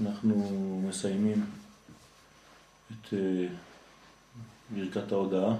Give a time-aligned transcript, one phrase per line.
[0.00, 1.46] אנחנו מסיימים
[2.90, 3.46] את אה,
[4.70, 5.56] ברכת ההודעה.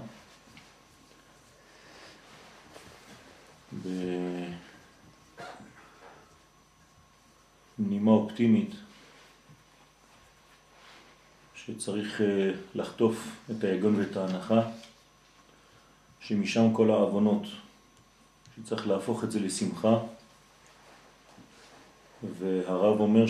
[7.77, 8.71] בנימה אופטימית
[11.55, 14.61] שצריך אה, לחטוף את היגון ואת ההנחה
[16.19, 17.43] שמשם כל העוונות
[18.55, 19.97] שצריך להפוך את זה לשמחה.
[22.39, 23.25] והרב אומר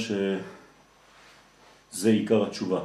[1.96, 2.82] שזה עיקר התשובה.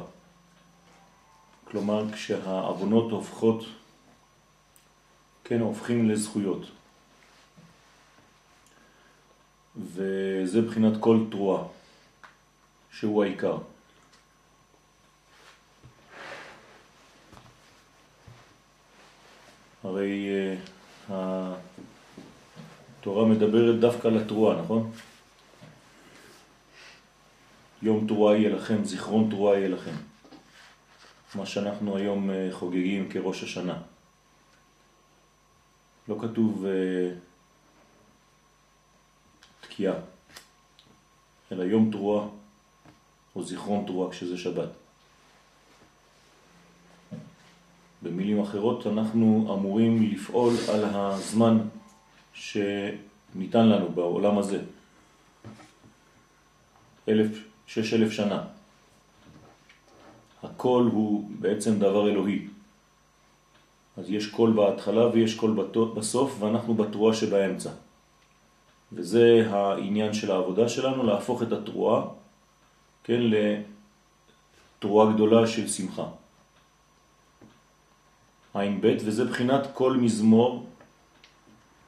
[1.63, 3.63] כלומר, כשהעוונות הופכות,
[5.43, 6.65] כן, הופכים לזכויות.
[9.75, 11.63] וזה בחינת כל תרועה,
[12.91, 13.57] שהוא העיקר.
[19.83, 20.27] הרי
[21.09, 21.13] uh,
[22.99, 24.91] התורה מדברת דווקא על התרועה, נכון?
[27.81, 29.95] יום תרועה יהיה לכם, זיכרון תרועה יהיה לכם.
[31.35, 33.81] מה שאנחנו היום אה, חוגגים כראש השנה.
[36.07, 36.67] לא כתוב uh,
[39.61, 39.93] תקיעה,
[41.51, 42.27] אלא יום תרועה
[43.35, 44.69] או זיכרון תרועה כשזה שבת.
[48.01, 51.57] במילים אחרות אנחנו אמורים לפעול על הזמן
[52.33, 54.61] שניתן לנו בעולם הזה.
[57.09, 58.43] אלף, שש אלף שנה.
[60.43, 62.47] הכל הוא בעצם דבר אלוהי.
[63.97, 65.55] אז יש קול בהתחלה ויש קול
[65.95, 67.69] בסוף ואנחנו בתרועה שבאמצע.
[68.93, 72.05] וזה העניין של העבודה שלנו, להפוך את התרועה,
[73.03, 76.07] כן, לתרועה גדולה של שמחה.
[78.53, 80.65] עין ב' וזה בחינת כל מזמור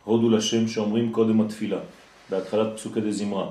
[0.03, 1.79] הודו לשם שאומרים קודם התפילה,
[2.29, 3.47] בהתחלת פסוקי דזמרה.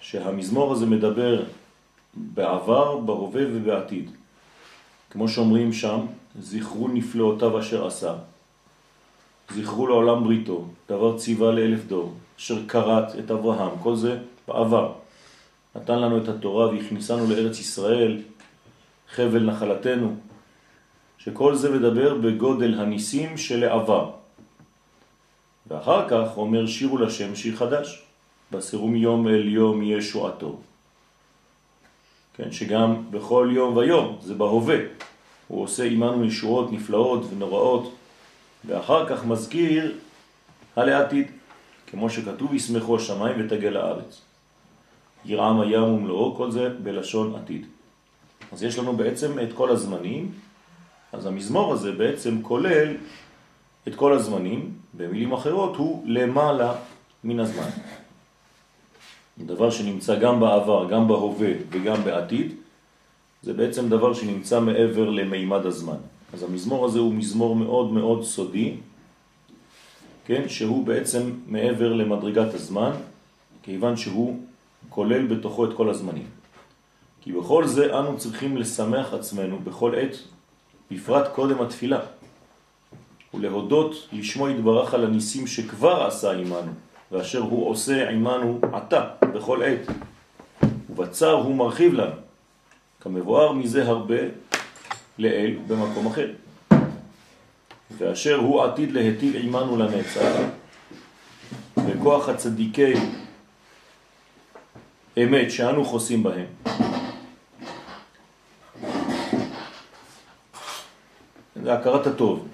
[0.00, 1.42] שהמזמור הזה מדבר
[2.14, 4.10] בעבר, בהווה ובעתיד.
[5.10, 6.00] כמו שאומרים שם,
[6.40, 8.14] זכרו נפלאותיו אשר עשה.
[9.54, 14.18] זכרו לעולם בריתו, דבר ציווה לאלף דור, אשר קראת את אברהם, כל זה
[14.48, 14.92] בעבר.
[15.76, 18.22] נתן לנו את התורה והכניסנו לארץ ישראל,
[19.10, 20.14] חבל נחלתנו,
[21.18, 24.10] שכל זה מדבר בגודל הניסים שלעבר.
[25.66, 28.09] ואחר כך אומר שירו לשם שיר חדש,
[28.52, 30.58] בסירום יום אל יום ישועתו.
[32.34, 34.76] כן, שגם בכל יום ויום, זה בהווה,
[35.48, 37.94] הוא עושה עמנו ישועות נפלאות ונוראות,
[38.64, 39.98] ואחר כך מזכיר
[40.76, 41.26] הלעתיד,
[41.86, 44.20] כמו שכתוב ישמחו השמיים ותגל הארץ.
[45.24, 47.66] ירעם הים ומלואו, כל זה בלשון עתיד.
[48.52, 50.32] אז יש לנו בעצם את כל הזמנים,
[51.12, 52.96] אז המזמור הזה בעצם כולל
[53.88, 56.74] את כל הזמנים, במילים אחרות הוא למעלה
[57.24, 57.70] מן הזמן.
[59.46, 62.52] דבר שנמצא גם בעבר, גם בהווה וגם בעתיד,
[63.42, 65.96] זה בעצם דבר שנמצא מעבר למימד הזמן.
[66.32, 68.76] אז המזמור הזה הוא מזמור מאוד מאוד סודי,
[70.26, 72.90] כן, שהוא בעצם מעבר למדרגת הזמן,
[73.62, 74.36] כיוון שהוא
[74.88, 76.26] כולל בתוכו את כל הזמנים.
[77.20, 80.16] כי בכל זה אנו צריכים לשמח עצמנו בכל עת,
[80.90, 82.00] בפרט קודם התפילה,
[83.34, 86.72] ולהודות לשמו יתברך על הניסים שכבר עשה עמנו,
[87.12, 89.86] ואשר הוא עושה עמנו עתה, בכל עת.
[90.90, 92.12] ובצר הוא מרחיב לנו,
[93.00, 94.16] כמבואר מזה הרבה
[95.18, 96.30] לאל במקום אחר.
[97.98, 100.36] ואשר הוא עתיד להטיב עמנו לנצח,
[101.76, 102.92] בכוח הצדיקי
[105.16, 106.46] אמת שאנו חוסים בהם.
[111.62, 112.48] זה הכרת הטוב.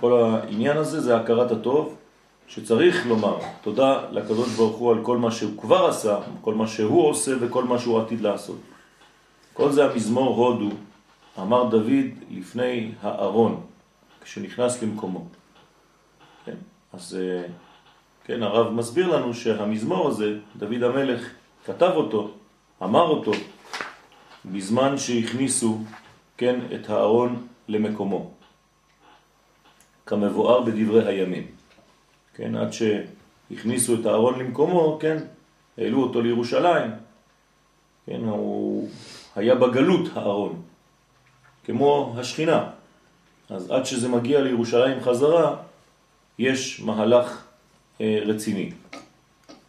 [0.00, 1.96] כל העניין הזה זה הכרת הטוב,
[2.48, 7.08] שצריך לומר תודה לקדוש ברוך הוא על כל מה שהוא כבר עשה, כל מה שהוא
[7.08, 8.58] עושה וכל מה שהוא עתיד לעשות.
[9.52, 10.70] כל זה המזמור הודו,
[11.38, 13.60] אמר דוד לפני הארון,
[14.20, 15.24] כשנכנס למקומו.
[16.44, 16.56] כן?
[16.92, 17.42] אז אה,
[18.24, 21.28] כן, הרב מסביר לנו שהמזמור הזה, דוד המלך
[21.66, 22.30] כתב אותו,
[22.82, 23.32] אמר אותו,
[24.44, 25.78] בזמן שהכניסו,
[26.36, 28.30] כן, את הארון למקומו.
[30.06, 31.46] כמבואר בדברי הימים.
[32.34, 35.18] כן, עד שהכניסו את הארון למקומו, כן,
[35.78, 36.90] העלו אותו לירושלים,
[38.06, 38.88] כן, הוא
[39.36, 40.62] היה בגלות הארון,
[41.64, 42.70] כמו השכינה.
[43.50, 45.56] אז עד שזה מגיע לירושלים חזרה,
[46.38, 47.44] יש מהלך
[48.00, 48.70] אה, רציני.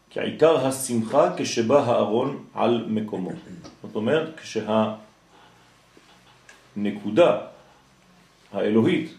[0.10, 3.31] כי עיקר השמחה כשבא הארון על מקומו.
[3.83, 4.39] זאת אומרת,
[6.75, 7.38] כשהנקודה
[8.54, 9.13] האלוהית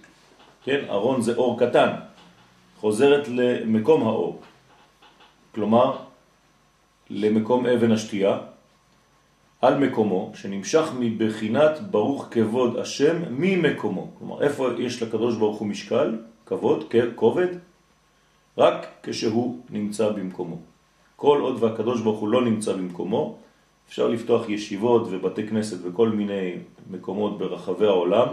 [0.64, 1.90] כן, ארון זה אור קטן,
[2.84, 4.40] חוזרת למקום האור.
[5.54, 5.96] כלומר,
[7.10, 8.38] למקום אבן השתייה,
[9.60, 14.10] על מקומו, שנמשך מבחינת ברוך כבוד השם ממקומו.
[14.18, 17.48] כלומר, איפה יש לקדוש ברוך הוא משקל, כבוד, כובד?
[18.58, 20.58] רק כשהוא נמצא במקומו.
[21.16, 23.38] כל עוד והקדוש ברוך הוא לא נמצא במקומו,
[23.88, 26.52] אפשר לפתוח ישיבות ובתי כנסת וכל מיני
[26.90, 28.28] מקומות ברחבי העולם,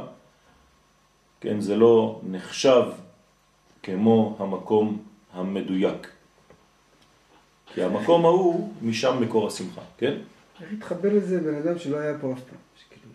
[1.41, 2.83] כן, זה לא נחשב
[3.83, 6.07] כמו המקום המדויק.
[7.73, 10.17] כי המקום ההוא, משם מקור השמחה, כן?
[10.61, 12.57] איך התחבר לזה בן אדם שלא היה פה אף פעם?
[12.75, 13.13] שכאילו,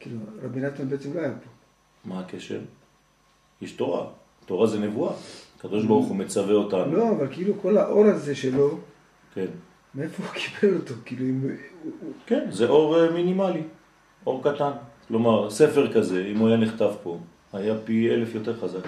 [0.00, 1.50] כאילו, רבי נתן בעצם לא היה פה.
[2.04, 2.60] מה הקשר?
[3.62, 4.06] יש תורה.
[4.46, 5.14] תורה זה נבואה.
[5.58, 6.96] הקדוש ברוך הוא מצווה אותנו.
[6.96, 8.78] לא, אבל כאילו כל האור הזה שלו,
[9.34, 9.46] כן.
[9.94, 10.94] מאיפה הוא קיבל אותו?
[11.04, 11.56] כאילו, אם...
[12.26, 13.62] כן, זה אור אה, מינימלי,
[14.26, 14.70] אור קטן.
[15.08, 17.18] כלומר, ספר כזה, אם הוא היה נכתב פה,
[17.52, 18.84] היה פי אלף יותר חזק.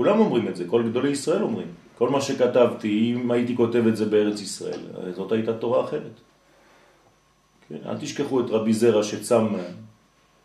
[0.00, 1.68] כולם אומרים את זה, כל גדולי ישראל אומרים.
[1.98, 4.80] כל מה שכתבתי, אם הייתי כותב את זה בארץ ישראל,
[5.12, 6.16] זאת הייתה תורה אחרת.
[7.68, 7.76] כן?
[7.86, 9.44] אל תשכחו את רבי זרע שצם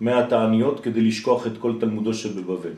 [0.01, 2.75] מאה תעניות כדי לשכוח את כל תלמודו שבבבל.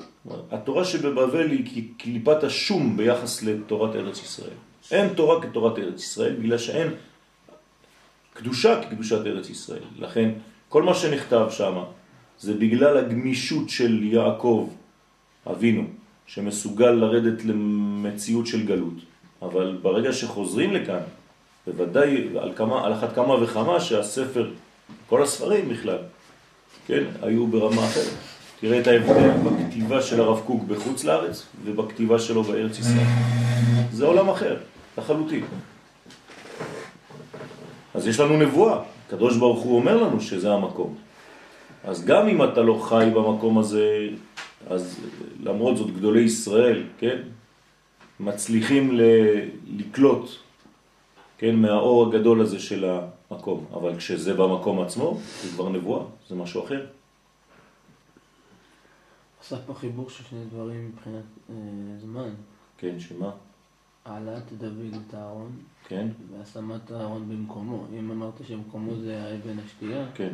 [0.52, 4.58] התורה שבבבל היא קליפת השום ביחס לתורת ארץ ישראל.
[4.92, 6.88] אין תורה כתורת ארץ ישראל, בגלל שאין
[8.34, 9.84] קדושה כקדושת ארץ ישראל.
[9.98, 10.30] לכן,
[10.70, 11.76] כל מה שנכתב שם
[12.40, 14.70] זה בגלל הגמישות של יעקב
[15.50, 15.97] אבינו,
[16.28, 18.94] שמסוגל לרדת למציאות של גלות.
[19.42, 21.00] אבל ברגע שחוזרים לכאן,
[21.68, 24.52] בוודאי על, כמה, על אחת כמה וכמה שהספר,
[25.10, 25.98] כל הספרים בכלל,
[26.88, 28.14] כן, היו ברמה אחרת.
[28.60, 33.06] תראה את ההבדל בכתיבה של הרב קוק בחוץ לארץ ובכתיבה שלו בארץ ישראל.
[33.92, 34.58] זה עולם אחר,
[34.98, 35.44] לחלוטין.
[37.94, 38.80] אז יש לנו נבואה,
[39.10, 40.96] קדוש ברוך הוא אומר לנו שזה המקום.
[41.84, 44.08] אז גם אם אתה לא חי במקום הזה,
[44.68, 45.00] אז
[45.44, 47.22] למרות זאת גדולי ישראל, כן,
[48.20, 50.30] מצליחים ל- לקלוט,
[51.38, 53.66] כן, מהאור הגדול הזה של המקום.
[53.74, 56.86] אבל כשזה במקום עצמו, זה כבר נבואה, זה משהו אחר.
[59.42, 61.56] עשה פה חיבור של שני דברים מבחינת אה,
[62.02, 62.30] זמן.
[62.78, 63.32] כן, שמה?
[64.06, 65.52] העלאת דוד את הארון,
[65.88, 67.86] כן, והשמת הארון במקומו.
[68.00, 70.34] אם אמרת שמקומו זה האבן השתייה, כן.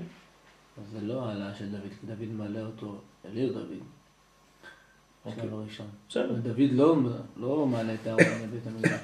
[0.78, 3.84] אז זה לא העלאה של דוד, כי דוד מעלה אותו אל עיר דוד.
[5.26, 5.44] אוקיי.
[5.44, 5.88] בשלב הראשון.
[6.10, 6.36] בסדר.
[6.44, 6.96] ודוד לא,
[7.38, 9.00] לא מעלה את הארון לבית המקדש.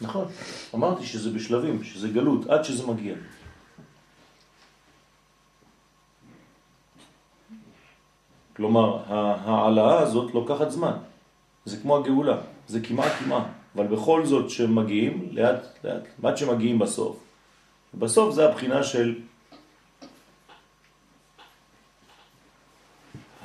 [0.00, 0.26] נכון.
[0.74, 3.14] אמרתי שזה בשלבים, שזה גלות, עד שזה מגיע.
[8.56, 10.96] כלומר, ההעלאה הזאת לוקחת זמן.
[11.64, 12.38] זה כמו הגאולה,
[12.68, 17.24] זה כמעט כמעט, אבל בכל זאת שמגיעים, לאט לאט, עד שמגיעים בסוף.
[17.94, 19.14] בסוף זה הבחינה של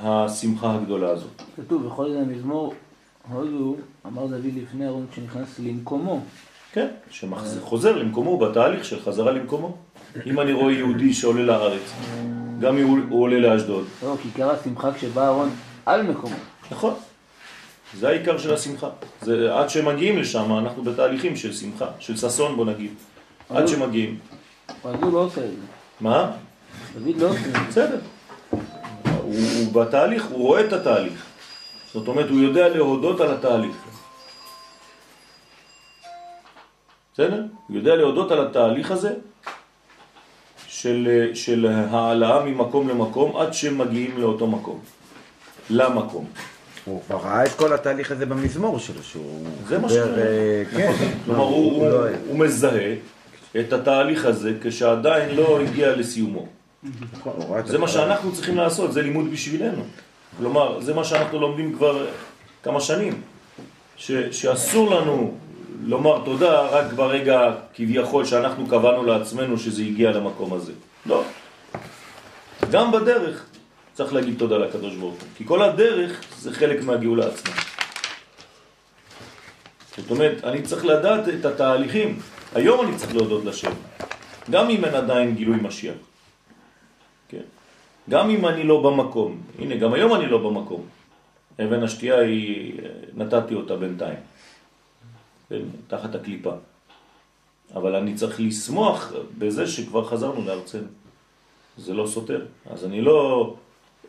[0.02, 1.42] השמחה הגדולה הזאת.
[1.58, 2.74] כתוב, בכל זה המזמור,
[3.32, 3.76] הודו,
[4.06, 6.22] אמר דוד לפני ארון כשנכנס למקומו.
[6.74, 9.78] כן, שחוזר למקומו, בתהליך של חזרה למקומו.
[10.26, 11.94] אם אני רואה יהודי שעולה לארץ,
[12.60, 15.50] גם אם הוא עולה לאשדוד, לא, כי עיקר השמחה כשבא אהרון
[15.86, 16.36] על מקומו.
[16.72, 16.94] נכון.
[17.98, 18.90] זה העיקר של השמחה.
[19.22, 22.92] זה, עד שמגיעים לשם, אנחנו בתהליכים של שמחה, של ששון בוא נגיד.
[23.50, 24.20] עד שמגיעים.
[24.84, 25.66] אבל הוא לא עושה את זה.
[26.02, 26.32] מה?
[27.00, 27.60] דוד לא עושה את זה.
[27.70, 28.00] בסדר.
[29.30, 29.36] הוא,
[29.74, 31.26] הוא בתהליך, הוא רואה את התהליך.
[31.94, 33.76] זאת אומרת, הוא יודע להודות על התהליך.
[37.14, 37.44] בסדר?
[37.68, 39.14] הוא יודע להודות על התהליך הזה
[40.68, 44.80] של, של העלאה ממקום למקום עד שמגיעים לאותו מקום.
[45.70, 46.26] למקום.
[46.86, 49.48] הוא כבר ראה את כל התהליך הזה במזמור שלו, שהוא...
[49.68, 50.18] זה מה שקורה.
[50.18, 50.94] אה, כן.
[51.26, 52.94] כלומר, הוא, הוא, לא- הוא מזהה
[53.60, 56.48] את התהליך הזה כשעדיין לא הגיע לסיומו.
[57.66, 57.88] זה מה.
[57.88, 59.84] שאנחנו צריכים לעשות, זה לימוד בשבילנו.
[60.38, 62.08] כלומר, זה מה שאנחנו לומדים כבר
[62.64, 63.22] כמה שנים.
[63.98, 65.38] ש, שאסור לנו
[65.84, 70.72] לומר תודה רק ברגע כביכול שאנחנו קבענו לעצמנו שזה הגיע למקום הזה.
[71.06, 71.24] לא.
[72.72, 73.46] גם בדרך
[73.94, 75.30] צריך להגיד תודה לקדוש ברוך הוא.
[75.38, 77.54] כי כל הדרך זה חלק מהגאולה עצמה.
[79.98, 82.20] זאת אומרת, אני צריך לדעת את התהליכים.
[82.56, 83.72] היום אני צריך להודות לשם.
[84.50, 86.09] גם אם אין עדיין גילוי משיח.
[88.10, 89.42] גם אם אני לא במקום.
[89.60, 90.82] הנה, גם היום אני לא במקום.
[91.64, 92.74] אבן השתייה היא,
[93.14, 94.20] נתתי אותה בינתיים.
[95.50, 96.52] כן, תחת הקליפה.
[97.76, 100.88] אבל אני צריך לשמוח בזה שכבר חזרנו לארצנו.
[101.78, 102.46] זה לא סותר.
[102.70, 103.54] אז אני לא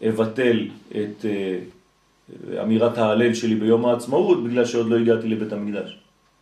[0.08, 5.98] אבטל את אה, אמירת ההלל שלי ביום העצמאות בגלל שעוד לא הגעתי לבית המקדש.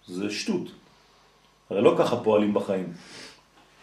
[0.07, 0.71] זה שטות.
[1.71, 2.93] הרי לא ככה פועלים בחיים.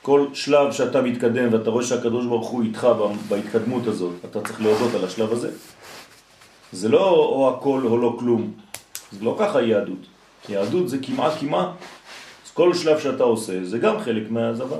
[0.05, 2.87] כל שלב שאתה מתקדם ואתה רואה שהקדוש ברוך הוא איתך
[3.29, 5.51] בהתקדמות הזאת, אתה צריך להודות על השלב הזה.
[6.71, 8.53] זה לא או הכל או לא כלום.
[9.11, 10.05] זה לא ככה יהדות.
[10.49, 11.69] יהדות זה כמעט כמעט,
[12.53, 14.77] כל שלב שאתה עושה זה גם חלק מהעזבה.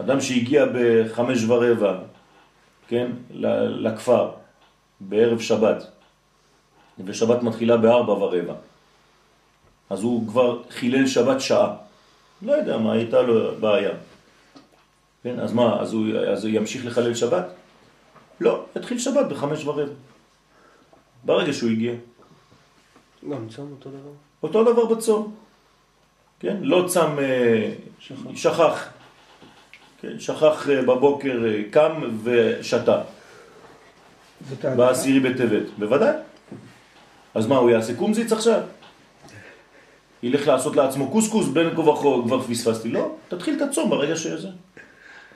[0.00, 1.98] אדם שהגיע בחמש ורבע,
[2.88, 3.10] כן,
[3.84, 4.30] לכפר,
[5.00, 5.86] בערב שבת,
[7.04, 8.54] ושבת מתחילה בארבע ורבע,
[9.90, 11.83] אז הוא כבר חילל שבת שעה.
[12.44, 13.90] לא יודע מה, הייתה לו בעיה.
[15.22, 17.46] כן, אז מה, אז הוא, אז הוא ימשיך לחלל שבת?
[18.40, 19.92] לא, יתחיל שבת בחמש ורבע.
[21.24, 21.92] ברגע שהוא הגיע.
[23.30, 24.10] גם צום אותו דבר.
[24.42, 25.34] אותו דבר בצום.
[26.40, 26.56] כן?
[26.60, 28.16] לא צם, אה, שכח.
[28.34, 28.88] שכח.
[30.00, 30.18] כן?
[30.18, 33.02] שכח אה, בבוקר, אה, קם ושתה.
[34.76, 35.62] בעשירי בטבת.
[35.78, 36.16] בוודאי.
[37.34, 38.60] אז מה, הוא יעשה קומזיץ עכשיו?
[40.24, 42.88] ילך לעשות לעצמו קוסקוס בין כה וכה, כבר פספסתי.
[42.88, 44.48] לא, תתחיל את הצום ברגע שזה.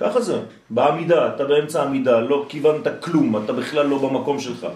[0.00, 0.40] ככה זה.
[0.70, 4.66] בעמידה, אתה באמצע עמידה, לא כיוונת כלום, אתה בכלל לא במקום שלך.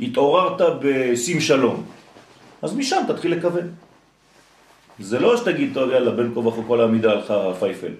[0.00, 1.86] התעוררת בשים שלום.
[2.62, 3.70] אז משם תתחיל לכוון.
[4.98, 7.92] זה לא שתגיד, טוב, יאללה, בין כה וכה כל העמידה הלכה פייפל.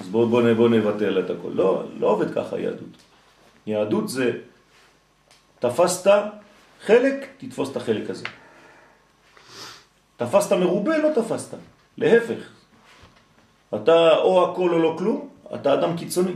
[0.00, 1.50] אז בוא, בוא, בוא נבטל את הכל.
[1.54, 2.94] לא, לא עובד ככה יהדות.
[3.66, 4.30] יהדות זה,
[5.58, 6.10] תפסת
[6.86, 8.24] חלק, תתפוס את החלק הזה.
[10.18, 11.56] תפסת מרובה, לא תפסת.
[11.98, 12.42] להפך.
[13.74, 16.34] אתה או הכל או לא כלום, אתה אדם קיצוני.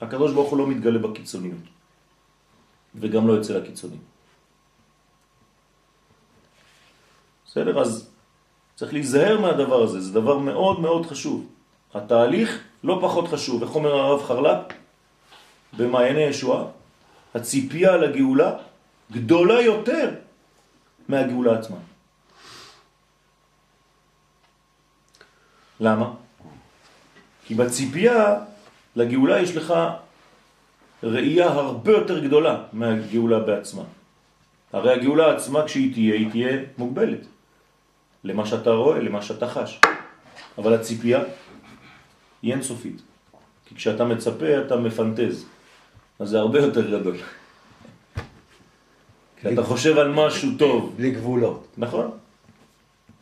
[0.00, 1.64] הקדוש ברוך הוא לא מתגלה בקיצוניות.
[2.94, 3.98] וגם לא אצל הקיצונים.
[7.46, 7.80] בסדר?
[7.80, 8.10] אז
[8.74, 11.46] צריך להיזהר מהדבר הזה, זה דבר מאוד מאוד חשוב.
[11.94, 12.50] התהליך
[12.84, 13.62] לא פחות חשוב.
[13.62, 14.72] איך אומר הרב חרל"פ?
[15.76, 16.64] במעייני ישועה,
[17.34, 18.50] הציפייה לגאולה
[19.10, 20.10] גדולה יותר
[21.08, 21.76] מהגאולה עצמה.
[25.84, 26.10] למה?
[27.46, 28.36] כי בציפייה
[28.96, 29.74] לגאולה יש לך
[31.02, 33.82] ראייה הרבה יותר גדולה מהגאולה בעצמה.
[34.72, 37.20] הרי הגאולה עצמה כשהיא תהיה, היא תהיה מוגבלת
[38.24, 39.80] למה שאתה רואה, למה שאתה חש.
[40.58, 41.20] אבל הציפייה
[42.42, 43.02] היא אינסופית.
[43.66, 45.44] כי כשאתה מצפה אתה מפנטז,
[46.18, 47.16] אז זה הרבה יותר גדול.
[49.36, 51.66] כשאתה חושב על משהו טוב, בלי גבולות.
[51.76, 52.10] נכון?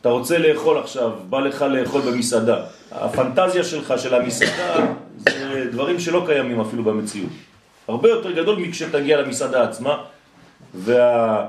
[0.02, 2.64] אתה רוצה לאכול עכשיו, בא לך לאכול במסעדה.
[2.92, 7.30] הפנטזיה שלך של המסעדה זה דברים שלא קיימים אפילו במציאות.
[7.88, 10.04] הרבה יותר גדול מכשתגיע למסעדה עצמה
[10.74, 11.48] וה...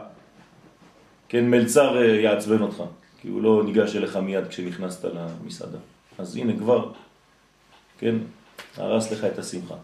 [1.30, 2.84] כן, מלצר אה, יעצבן אותך,
[3.22, 5.78] כי הוא לא ניגש אליך מיד כשנכנסת למסעדה.
[6.18, 6.92] אז הנה כבר,
[7.98, 8.16] כן,
[8.78, 9.76] הרס לך את השמחה.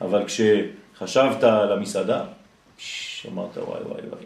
[0.00, 2.24] אבל כשחשבת על המסעדה,
[3.28, 4.24] אמרת וואי וואי וואי,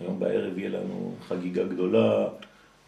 [0.00, 2.26] היום בערב יהיה לנו חגיגה גדולה,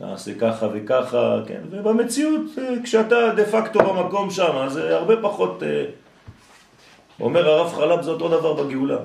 [0.02, 5.84] נעשה ככה וככה, כן, ובמציאות, אה, כשאתה דה פקטו במקום שם, זה הרבה פחות, אה,
[7.20, 8.98] אומר הרב חלב זה אותו דבר בגאולה.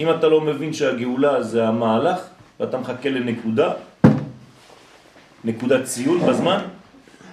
[0.00, 2.18] אם אתה לא מבין שהגאולה זה המהלך,
[2.60, 3.72] ואתה מחכה לנקודה,
[5.44, 6.64] נקודת ציון בזמן,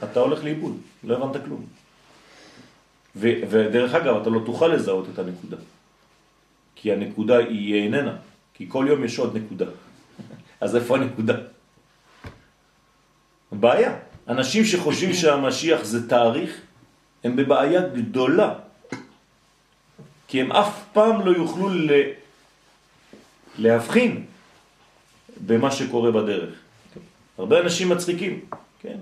[0.03, 1.65] אתה הולך לאיבוד, לא הבנת כלום.
[3.15, 5.57] ו- ודרך אגב, אתה לא תוכל לזהות את הנקודה.
[6.75, 8.15] כי הנקודה היא איננה,
[8.53, 9.65] כי כל יום יש עוד נקודה.
[10.61, 11.33] אז איפה הנקודה?
[13.51, 13.93] בעיה.
[14.27, 16.61] אנשים שחושבים שהמשיח זה תאריך,
[17.23, 18.53] הם בבעיה גדולה.
[20.27, 21.91] כי הם אף פעם לא יוכלו ל...
[23.57, 24.25] להבחין
[25.45, 26.53] במה שקורה בדרך.
[27.37, 28.39] הרבה אנשים מצחיקים,
[28.81, 28.97] כן?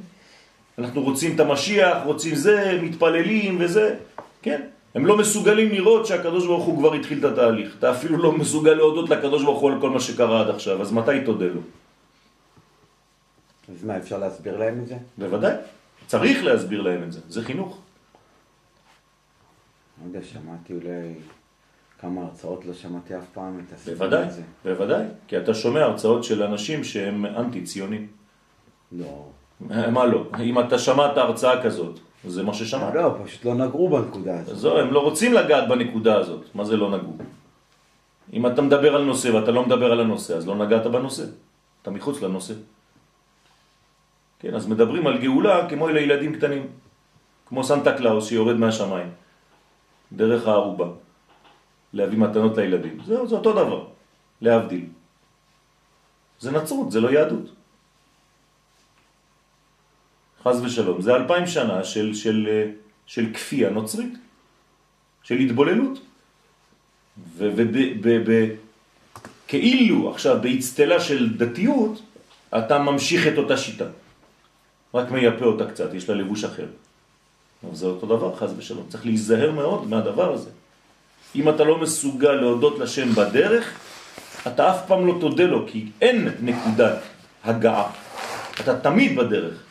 [0.77, 3.95] אנחנו רוצים את המשיח, רוצים זה, מתפללים וזה,
[4.41, 4.61] כן?
[4.95, 7.75] הם לא מסוגלים לראות שהקדוש ברוך הוא כבר התחיל את התהליך.
[7.79, 10.91] אתה אפילו לא מסוגל להודות לקדוש ברוך הוא על כל מה שקרה עד עכשיו, אז
[10.91, 11.61] מתי תודה לו?
[13.71, 14.97] אז מה, אפשר להסביר להם את זה?
[15.17, 15.53] בוודאי.
[16.07, 17.79] צריך להסביר להם את זה, זה חינוך.
[20.01, 21.13] לא יודע, שמעתי אולי
[21.99, 24.41] כמה הרצאות, לא שמעתי אף פעם את הסיפור בוודאי, הזה.
[24.65, 25.05] בוודאי.
[25.27, 28.07] כי אתה שומע הרצאות של אנשים שהם אנטי-ציונים.
[28.91, 29.25] לא.
[29.69, 30.23] מה לא?
[30.39, 32.95] אם אתה שמעת הרצאה כזאת, זה מה ששמעת.
[32.95, 34.57] לא, פשוט לא נגעו בנקודה הזאת.
[34.57, 36.55] זהו, הם לא רוצים לגעת בנקודה הזאת.
[36.55, 37.13] מה זה לא נגעו?
[38.33, 41.23] אם אתה מדבר על נושא ואתה לא מדבר על הנושא, אז לא נגעת בנושא.
[41.81, 42.53] אתה מחוץ לנושא.
[44.39, 46.67] כן, אז מדברים על גאולה כמו לילדים קטנים.
[47.45, 49.09] כמו סנטה קלאוס שיורד מהשמיים.
[50.11, 50.87] דרך הארובה.
[51.93, 52.99] להביא מתנות לילדים.
[53.05, 53.87] זהו, זה אותו דבר.
[54.41, 54.85] להבדיל.
[56.39, 57.51] זה נצרות, זה לא יהדות.
[60.43, 61.01] חס ושלום.
[61.01, 62.47] זה אלפיים שנה של, של,
[63.05, 64.13] של כפייה נוצרית,
[65.23, 65.99] של התבוללות.
[69.47, 72.01] וכאילו עכשיו בהצטלה של דתיות,
[72.57, 73.89] אתה ממשיך את אותה שיטה.
[74.97, 76.65] רק מייפה אותה קצת, יש לה לבוש אחר.
[77.63, 78.85] אבל זה אותו דבר, חז ושלום.
[78.89, 80.49] צריך להיזהר מאוד מהדבר הזה.
[81.35, 83.79] אם אתה לא מסוגל להודות לשם בדרך,
[84.47, 86.97] אתה אף פעם לא תודה לו, כי אין נקודת
[87.43, 87.91] הגעה.
[88.61, 89.63] אתה תמיד בדרך.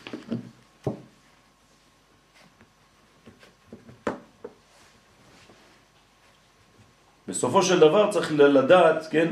[7.29, 9.29] בסופו של דבר צריך לדעת, כן,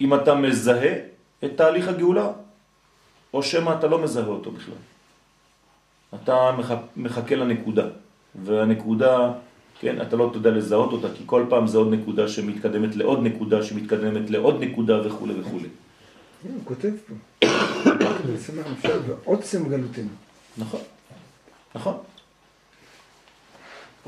[0.00, 0.94] אם אתה מזהה
[1.44, 2.28] את תהליך הגאולה
[3.34, 4.74] או שמא אתה לא מזהה אותו בכלל.
[6.14, 7.86] אתה מח- מחכה לנקודה,
[8.44, 9.32] והנקודה,
[9.80, 13.62] כן, אתה לא תדע לזהות אותה, כי כל פעם זה עוד נקודה שמתקדמת לעוד נקודה,
[13.64, 15.58] שמתקדמת לעוד נקודה וכו' וכו'.
[16.42, 17.46] הוא כותב פה.
[18.26, 20.08] ושמח נפשו ועוצם גלותנו.
[20.58, 20.80] נכון,
[21.74, 21.94] נכון.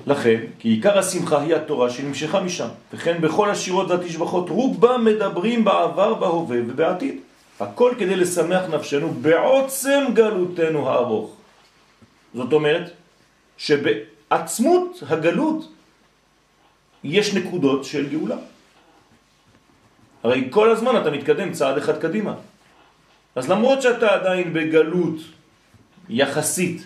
[0.06, 6.14] לכן, כי עיקר השמחה היא התורה שנמשכה משם, וכן בכל השירות והתשבחות רובם מדברים בעבר,
[6.14, 7.16] בהווה ובעתיד.
[7.61, 11.37] הכל כדי לשמח נפשנו בעוצם גלותנו הארוך.
[12.35, 12.90] זאת אומרת,
[13.56, 15.73] שבעצמות הגלות
[17.04, 18.37] יש נקודות של גאולה.
[20.23, 22.35] הרי כל הזמן אתה מתקדם צעד אחד קדימה.
[23.35, 25.16] אז למרות שאתה עדיין בגלות
[26.09, 26.82] יחסית,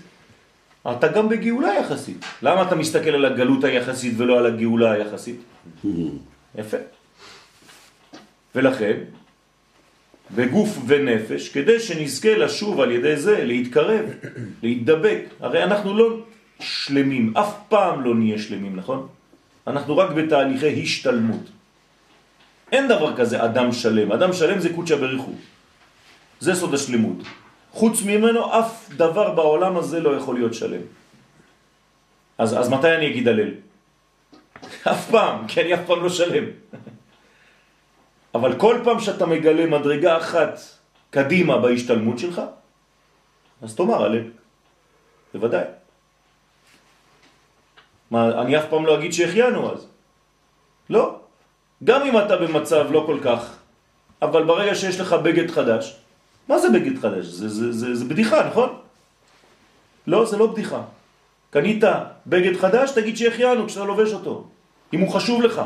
[0.91, 2.25] אתה גם בגאולה יחסית.
[2.43, 5.41] למה אתה מסתכל על הגלות היחסית ולא על הגאולה היחסית?
[6.55, 6.77] יפה.
[8.55, 8.97] ולכן,
[10.35, 14.05] בגוף ונפש, כדי שנזכה לשוב על ידי זה, להתקרב,
[14.63, 15.21] להתדבק.
[15.41, 16.19] הרי אנחנו לא
[16.61, 19.09] שלמים, אף פעם לא נהיה שלמים, נכון?
[19.67, 21.51] אנחנו רק בתהליכי השתלמות.
[22.73, 24.13] אין דבר כזה אדם שלם.
[24.13, 25.33] אדם שלם זה קודשא בריחו.
[26.41, 27.17] זה סוד השלמות.
[27.73, 30.81] חוץ ממנו אף דבר בעולם הזה לא יכול להיות שלם.
[32.39, 33.51] אז, אז מתי אני אגיד הלל?
[34.93, 36.45] אף פעם, כי אני אף פעם לא שלם.
[38.37, 40.61] אבל כל פעם שאתה מגלה מדרגה אחת
[41.11, 42.37] קדימה בהשתלמות שלך,
[43.63, 44.29] אז תאמר הלל.
[45.35, 45.65] בוודאי.
[48.11, 49.87] מה, אני אף פעם לא אגיד שהחיינו אז.
[50.91, 51.05] לא.
[51.85, 53.57] גם אם אתה במצב לא כל כך,
[54.23, 55.97] אבל ברגע שיש לך בגד חדש,
[56.49, 57.25] מה זה בגד חדש?
[57.27, 58.69] זה, זה, זה, זה בדיחה, נכון?
[60.07, 60.83] לא, זה לא בדיחה.
[61.51, 61.85] קנית
[62.27, 64.45] בגד חדש, תגיד שהחיינו כשאתה לובש אותו,
[64.93, 65.63] אם הוא חשוב לך.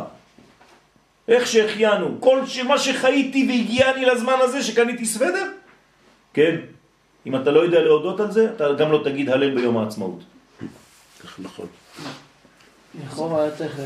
[1.31, 2.59] איך שהחיינו, כל ש...
[2.59, 5.47] מה שחייתי והגיעני לזמן הזה שקניתי סוודר,
[6.35, 6.57] כן.
[7.27, 10.19] אם אתה לא יודע להודות על זה, אתה גם לא תגיד הלל ביום העצמאות.
[11.39, 11.67] נכון.
[13.05, 13.81] לכאורה היה צריך,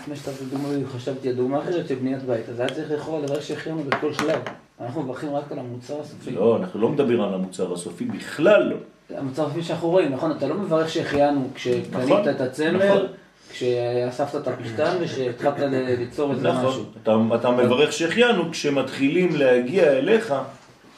[0.00, 3.84] לפני שאתה דוגמה, חשבתי, הדוגמה אחרת של בניית בית, אז היה צריך לכאורה לברך שהחיינו
[3.84, 4.40] בכל שלב.
[4.80, 6.30] אנחנו מברכים רק על המוצר הסופי.
[6.30, 8.76] לא, אנחנו לא מדברים על המוצר הסופי, בכלל לא.
[9.18, 10.30] המוצר הסופי שאנחנו רואים, נכון?
[10.30, 13.06] אתה לא מברך שהחיינו כשקנית נכון, את הצמר, נכון.
[13.54, 15.54] כשאספת את הפשטן ושהתחלת
[15.98, 16.84] ליצור איזה נכון, משהו.
[17.02, 20.34] אתה, אתה מברך שהחיינו כשמתחילים להגיע אליך,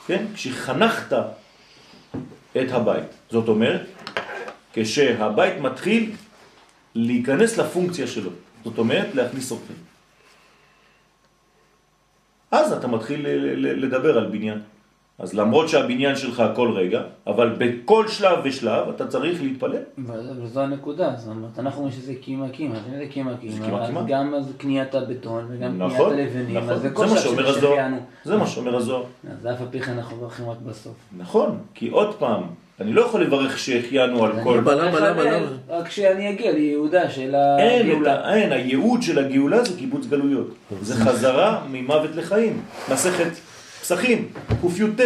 [0.07, 0.25] כן?
[0.35, 1.17] כשחנכת
[2.53, 3.05] את הבית.
[3.31, 3.81] זאת אומרת,
[4.73, 6.13] כשהבית מתחיל
[6.95, 8.31] להיכנס לפונקציה שלו.
[8.65, 9.77] זאת אומרת, להכניס אורחים.
[12.51, 14.61] אז אתה מתחיל לדבר על בניין.
[15.19, 19.83] אז למרות שהבניין שלך כל רגע, אבל בכל שלב ושלב אתה צריך להתפלל.
[20.43, 23.83] וזו הנקודה, זאת אומרת, אנחנו אומרים שזה קימה קימה, אז אם זה קימה זה קימה,
[23.85, 24.07] אז.
[24.07, 26.71] גם אז קניית הבטון וגם קניית נכון, הלבנים, נכון.
[26.71, 27.53] אז זה זה כל מה שלב.
[27.61, 27.97] שהחיינו.
[28.25, 29.03] זה מה שאומר הזוהר.
[29.31, 30.95] אז אף על פי כן אנחנו מברכים רק בסוף.
[31.19, 32.43] נכון, כי עוד פעם,
[32.81, 34.59] אני לא יכול לברך שהחיינו על כל...
[34.67, 35.47] למה, למה, למה?
[35.69, 38.35] רק כשאני אגיע ליהודה של הגאולה.
[38.35, 40.55] אין, הייעוד של הגאולה זה קיבוץ גלויות.
[40.83, 42.61] זה חזרה ממוות לחיים.
[42.93, 43.31] מסכת
[43.81, 44.29] פסחים,
[44.61, 45.01] קי"ט.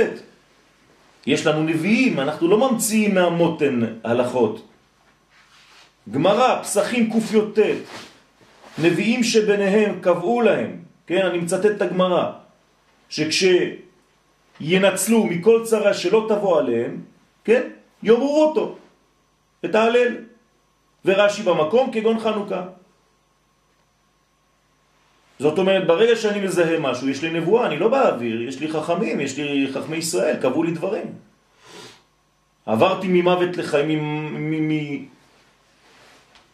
[1.27, 4.69] יש לנו נביאים, אנחנו לא ממציאים מהמותן הלכות.
[6.11, 7.59] גמרא, פסחים קי"ט.
[8.79, 12.33] נביאים שביניהם קבעו להם, כן, אני מצטט את הגמרא,
[13.09, 17.01] שכשינצלו מכל צרה שלא תבוא עליהם,
[17.45, 17.63] כן,
[18.03, 18.77] יאמרו אותו,
[19.65, 20.17] את ההלל.
[21.05, 22.63] ורש"י במקום כגון חנוכה.
[25.41, 29.21] זאת אומרת, ברגע שאני מזהה משהו, יש לי נבואה, אני לא באוויר, יש לי חכמים,
[29.21, 31.13] יש לי חכמי ישראל, קבעו לי דברים.
[32.67, 34.01] עברתי ממוות לחיים,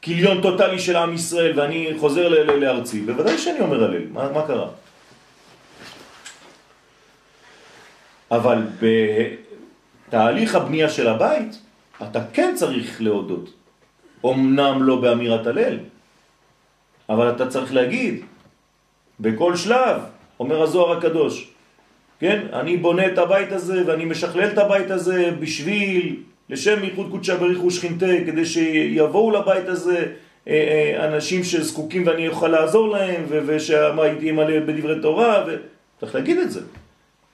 [0.02, 4.68] מכיליון טוטלי של עם ישראל, ואני חוזר לארצי, בוודאי שאני אומר הלל, מה, מה קרה?
[8.30, 8.58] אבל
[10.08, 11.58] בתהליך הבנייה של הבית,
[12.02, 13.50] אתה כן צריך להודות.
[14.24, 15.78] אמנם לא באמירת הלל,
[17.08, 18.24] אבל אתה צריך להגיד,
[19.20, 20.00] בכל שלב,
[20.40, 21.50] אומר הזוהר הקדוש,
[22.20, 26.16] כן, אני בונה את הבית הזה ואני משכלל את הבית הזה בשביל,
[26.50, 30.06] לשם ייחוד קודשא בריחו שכינתה, כדי שיבואו לבית הזה
[30.48, 36.14] אה, אה, אנשים שזקוקים ואני אוכל לעזור להם, ו- ושהבית יהיה מלא בדברי תורה, וצריך
[36.14, 36.60] להגיד את זה.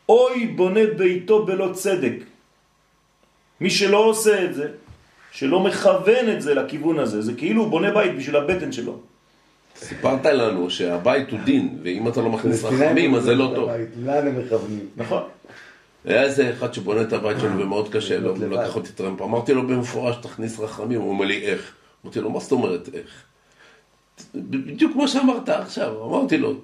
[0.09, 2.14] אוי בונה ביתו בלא צדק.
[3.61, 4.68] מי שלא עושה את זה,
[5.33, 9.01] שלא מכוון את זה לכיוון הזה, זה כאילו הוא בונה בית בשביל הבטן שלו.
[9.83, 13.71] סיפרת לנו שהבית הוא דין, ואם אתה לא מכניס רחמים, אז זה לא טוב.
[14.05, 14.87] לאן הם מכוונים?
[14.97, 15.23] נכון.
[16.05, 19.55] היה איזה אחד שבונה את הבית שלו ומאוד קשה לו, הוא לקח אותי טרמפ, אמרתי
[19.55, 21.73] לו במפורש, תכניס רחמים, הוא אומר לי איך?
[22.05, 23.25] אמרתי לו, מה זאת אומרת איך?
[24.35, 26.55] בדיוק כמו שאמרת עכשיו, אמרתי לו,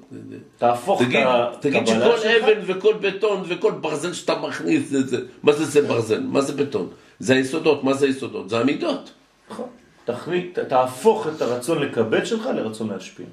[0.58, 2.44] תהפוך תגיד, את תגיד הקבלה שכל שלך.
[2.44, 6.20] אבן וכל בטון וכל ברזל שאתה מכניס, זה, זה, מה זה זה ברזל?
[6.20, 6.88] מה זה בטון?
[7.18, 8.48] זה היסודות, מה זה היסודות?
[8.48, 9.10] זה המידות.
[9.50, 9.66] נכון.
[10.08, 13.26] תכנית, תהפוך את הרצון לקבל שלך לרצון להשפיע.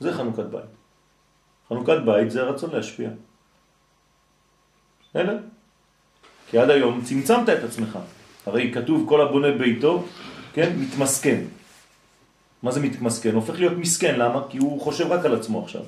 [0.00, 0.70] זה חנוכת בית.
[1.68, 3.10] חנוכת בית זה הרצון להשפיע.
[5.10, 5.38] בסדר?
[6.50, 7.98] כי עד היום צמצמת את עצמך.
[8.46, 10.04] הרי כתוב כל הבונה ביתו,
[10.54, 11.40] כן, מתמסכן.
[12.62, 13.34] מה זה מתמסכן?
[13.34, 14.42] הופך להיות מסכן, למה?
[14.48, 15.82] כי הוא חושב רק על עצמו עכשיו.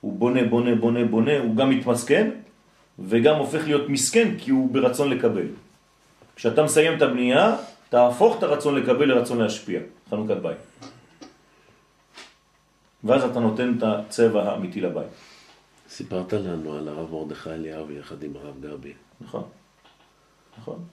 [0.00, 2.30] הוא בונה, בונה, בונה, בונה, הוא גם מתמסכן,
[2.98, 5.46] וגם הופך להיות מסכן כי הוא ברצון לקבל.
[6.36, 7.56] כשאתה מסיים את הבנייה,
[7.88, 10.58] תהפוך את הרצון לקבל לרצון להשפיע, חנוכת בית.
[13.04, 15.06] ואז אתה נותן את הצבע האמיתי לבית,
[15.88, 18.92] סיפרת לנו על הרב מרדכי אליהו יחד עם הרב גבי.
[19.20, 19.44] נכון?
[20.58, 20.84] נכון.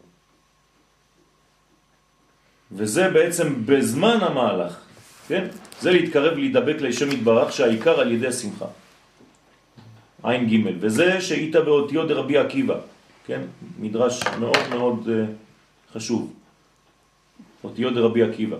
[2.71, 4.79] וזה בעצם בזמן המהלך,
[5.27, 5.47] כן?
[5.81, 8.65] זה להתקרב להידבק לשם יתברך שהעיקר על ידי השמחה.
[10.23, 12.79] עין ג' וזה שהיית באותיות דרבי עקיבא,
[13.25, 13.41] כן?
[13.79, 15.25] מדרש מאוד מאוד אה,
[15.93, 16.33] חשוב.
[17.63, 18.57] אותיות דרבי עקיבא.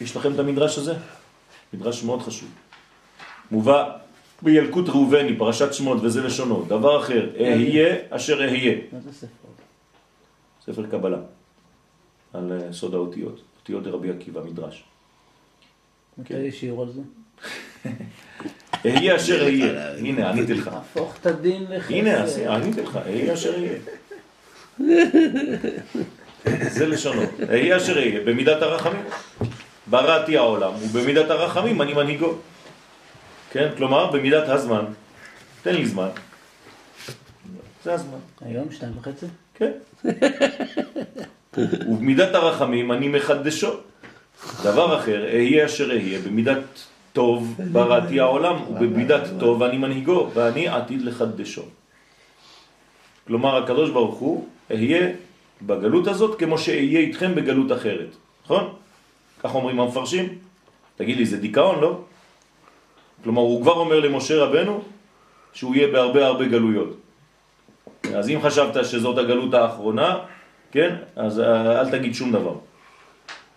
[0.00, 0.94] יש לכם את המדרש הזה?
[1.72, 2.48] מדרש מאוד חשוב.
[3.50, 3.96] מובא
[4.42, 6.64] בילקוט ראובני, פרשת שמות וזה לשונו.
[6.68, 8.76] דבר אחר, אהיה אשר אהיה.
[8.92, 9.48] מה זה ספר?
[10.66, 11.18] ספר קבלה,
[12.32, 14.84] על אה, סוד האותיות, אותיות דרבי עקיבא, מדרש.
[16.18, 17.00] מתי יש שיעור על זה?
[18.86, 19.96] אהיה אשר אהיה.
[19.96, 20.68] הנה, עניתי לך.
[20.68, 21.92] הפוך את הדין לחסד.
[21.92, 23.78] הנה, עניתי לך, אהיה אשר אהיה.
[26.44, 27.22] זה לשונו.
[27.48, 29.02] אהיה אשר אהיה, במידת הרחמים.
[29.86, 32.34] בראתי העולם, ובמידת הרחמים אני מנהיגו.
[33.50, 33.68] כן?
[33.76, 34.84] כלומר, במידת הזמן.
[35.62, 36.08] תן לי זמן.
[37.84, 38.18] זה הזמן.
[38.40, 39.26] היום שתיים וחצי?
[39.54, 39.70] כן.
[41.88, 43.70] ובמידת הרחמים אני מחדשו.
[44.62, 46.62] דבר אחר, אהיה אשר אהיה, במידת
[47.12, 51.62] טוב בראתי העולם, ובמידת טוב אני מנהיגו, ואני עתיד לחדשו.
[53.26, 55.08] כלומר, הקדוש ברוך הוא, אהיה
[55.62, 58.10] בגלות הזאת כמו שאהיה איתכם בגלות אחרת.
[58.44, 58.64] נכון?
[59.42, 60.38] כך אומרים המפרשים.
[60.96, 62.00] תגיד לי, זה דיכאון, לא?
[63.24, 64.82] כלומר, הוא כבר אומר למשה רבנו
[65.52, 66.96] שהוא יהיה בהרבה הרבה גלויות.
[68.14, 70.18] אז אם חשבת שזאת הגלות האחרונה,
[70.72, 72.54] כן, אז אה, אל תגיד שום דבר.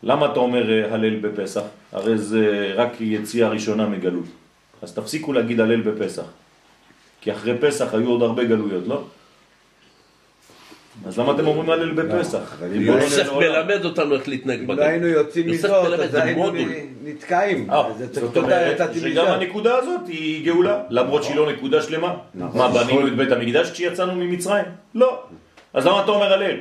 [0.03, 1.61] למה אתה אומר אה, הלל בפסח?
[1.91, 4.25] הרי זה רק יציאה ראשונה מגלות.
[4.81, 6.25] אז תפסיקו להגיד הלל בפסח.
[7.21, 9.03] כי אחרי פסח היו עוד הרבה גלויות, לא?
[11.05, 12.57] אז למה אתם אומרים הלל בפסח?
[12.59, 13.29] של יוסף.
[13.33, 14.83] מלמד אותנו איך להתנהג אם לא.
[14.83, 16.51] היינו יוצאים מזאת, מלמד, אז היינו
[17.03, 17.71] נתקעים.
[17.71, 19.25] אה, אז זאת אומרת שגם.
[19.27, 22.13] הנקודה הזאת היא גאולה, למרות שהיא לא נקודה שלמה.
[22.35, 22.57] נכון.
[22.57, 24.65] מה, בנינו את בית המקדש כשיצאנו ממצרים?
[24.95, 25.23] לא.
[25.73, 26.55] אז למה אתה אומר הלל?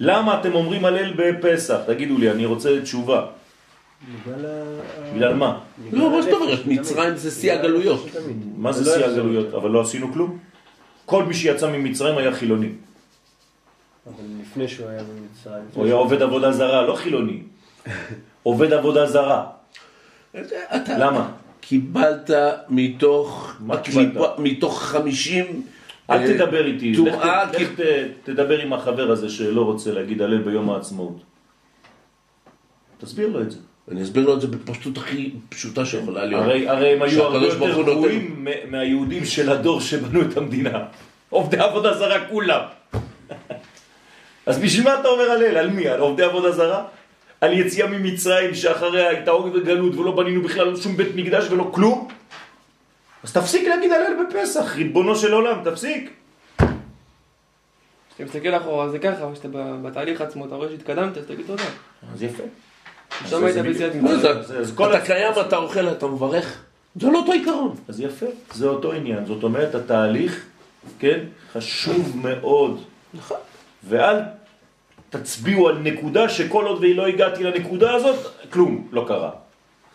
[0.00, 1.78] למה אתם אומרים הלל בפסח?
[1.86, 3.26] תגידו לי, אני רוצה תשובה.
[4.26, 5.58] בגלל ה- בגלל מה?
[5.92, 6.58] לא, מה זאת אומרת?
[6.66, 8.06] מצרים זה שיא הגלויות.
[8.56, 9.06] מה זה לא שיא.
[9.06, 9.54] הגלויות?
[9.54, 10.38] אבל לא עשינו כלום.
[11.12, 12.68] כל מי שיצא ממצרים היה חילוני.
[14.06, 15.64] אבל לפני שהוא היה במצרים.
[15.74, 17.42] הוא היה עובד עבודה זרה, לא חילוני.
[18.48, 19.46] עובד עבודה זרה.
[20.32, 21.32] אתה למה?
[21.60, 22.30] קיבלת
[22.68, 24.38] מתוך מה קיבלת?
[24.38, 25.66] מתוך חמישים...
[26.10, 27.80] אל אה, תדבר איתי, לך טומאה, לך
[28.24, 31.16] תדבר עם החבר הזה שלא רוצה להגיד הלל ביום העצמאות.
[32.98, 33.58] תסביר לו את זה.
[33.90, 36.42] אני אסביר לו את זה בפשטות הכי פשוטה שיכולה להיות.
[36.42, 37.82] הרי, הרי הם היו הרבה יותר.
[37.82, 40.84] גרועים מהיהודים של הדור שבנו את המדינה.
[41.30, 42.60] עובדי עבודה זרה כולם.
[44.46, 45.56] אז בשביל מה אתה אומר הלל?
[45.56, 45.88] על מי?
[45.88, 46.84] על עובדי עבודה זרה?
[47.40, 52.08] על יציאה ממצרים שאחריה הייתה עוד גלות ולא בנינו בכלל שום בית מקדש ולא כלום?
[53.24, 56.10] אז תפסיק להגיד הלל בפסח, ריבונו של עולם, תפסיק.
[56.56, 61.46] כשאתה מסתכל אחורה זה ככה, אבל כשאתה ב- בתהליך עצמו, אתה רואה שהתקדמת, אז תגיד
[61.46, 61.62] תודה.
[62.14, 62.42] אז יפה.
[63.20, 63.92] שם זה- היית ביציאת
[64.60, 66.58] אז כל אתה קיים, אתה אוכל, אתה מברך.
[67.00, 67.74] זה לא אותו עיקרון.
[67.88, 69.26] אז יפה, זה אותו עניין.
[69.26, 70.44] זאת אומרת, התהליך,
[70.98, 71.18] כן,
[71.52, 72.82] חשוב מאוד.
[73.14, 73.36] נכון.
[73.88, 74.18] ואל
[75.10, 78.16] תצביעו על נקודה שכל עוד ולא הגעתי לנקודה הזאת,
[78.52, 79.30] כלום לא קרה.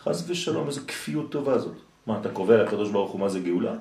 [0.03, 1.73] חס ושלום, איזו כפיות טובה זאת.
[2.07, 3.71] מה, אתה קובע לקדוש ברוך הוא מה זה גאולה?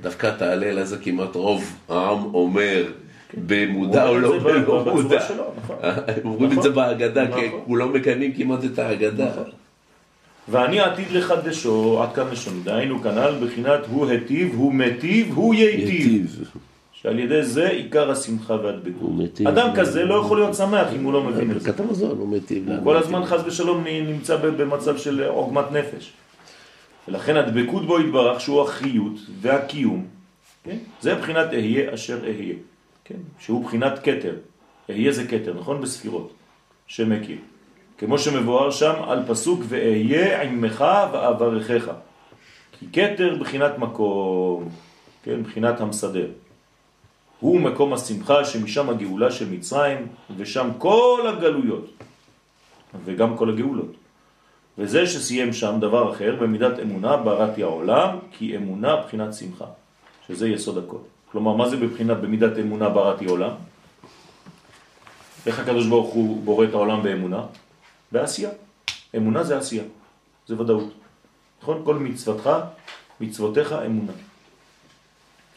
[0.00, 2.84] דווקא את ההלל הזה כמעט רוב העם אומר
[3.46, 5.24] במודע או לא זה לא בצורה מודע.
[5.64, 5.76] נכון.
[5.82, 6.72] הם אומרים את זה נכון.
[6.72, 7.60] בהגדה, כי נכון.
[7.66, 9.30] כולם מקיימים כמעט את ההגדה.
[10.48, 16.44] ואני עתיד לחדשו, עד כאן לשון, דהיינו כנ"ל, בחינת הוא היטיב, הוא מטיב, הוא ייטיב.
[16.92, 19.10] שעל ידי זה עיקר השמחה והדבקות.
[19.10, 19.48] מיטיב.
[19.48, 21.68] אדם כזה לא יכול להיות שמח אם הוא לא מבין את זה.
[21.68, 22.68] ברכת המזון הוא מיטיב.
[22.68, 26.12] הוא כל הזמן חס ושלום נמצא במצב של עוגמת נפש.
[27.08, 30.04] ולכן הדבקות בו יתברך שהוא החיות והקיום,
[30.64, 30.76] כן?
[31.00, 32.54] זה בחינת אהיה אשר אהיה,
[33.04, 33.18] כן?
[33.38, 34.36] שהוא בחינת כתר.
[34.90, 35.80] אהיה זה כתר, נכון?
[35.80, 36.32] בספירות.
[36.86, 37.38] שמכיר.
[37.98, 41.90] כמו שמבואר שם על פסוק ואהיה עמך ואברכך.
[42.78, 44.68] כי כתר בחינת מקום,
[45.22, 46.28] כן, בחינת המסדר.
[47.40, 51.90] הוא מקום השמחה שמשם הגאולה של מצרים ושם כל הגלויות
[53.04, 53.92] וגם כל הגאולות.
[54.78, 59.66] וזה שסיים שם דבר אחר במידת אמונה בראתי העולם כי אמונה בחינת שמחה
[60.26, 60.98] שזה יסוד הכל.
[61.34, 63.50] כלומר מה זה בבחינת במידת אמונה בראתי עולם?
[65.46, 67.42] איך הקדוש ברוך הוא בורא את העולם באמונה?
[68.12, 68.50] בעשייה.
[69.16, 69.84] אמונה זה עשייה,
[70.46, 70.92] זה ודאות.
[71.62, 71.82] נכון?
[71.84, 72.50] כל מצוותך,
[73.20, 74.12] מצוותיך אמונה.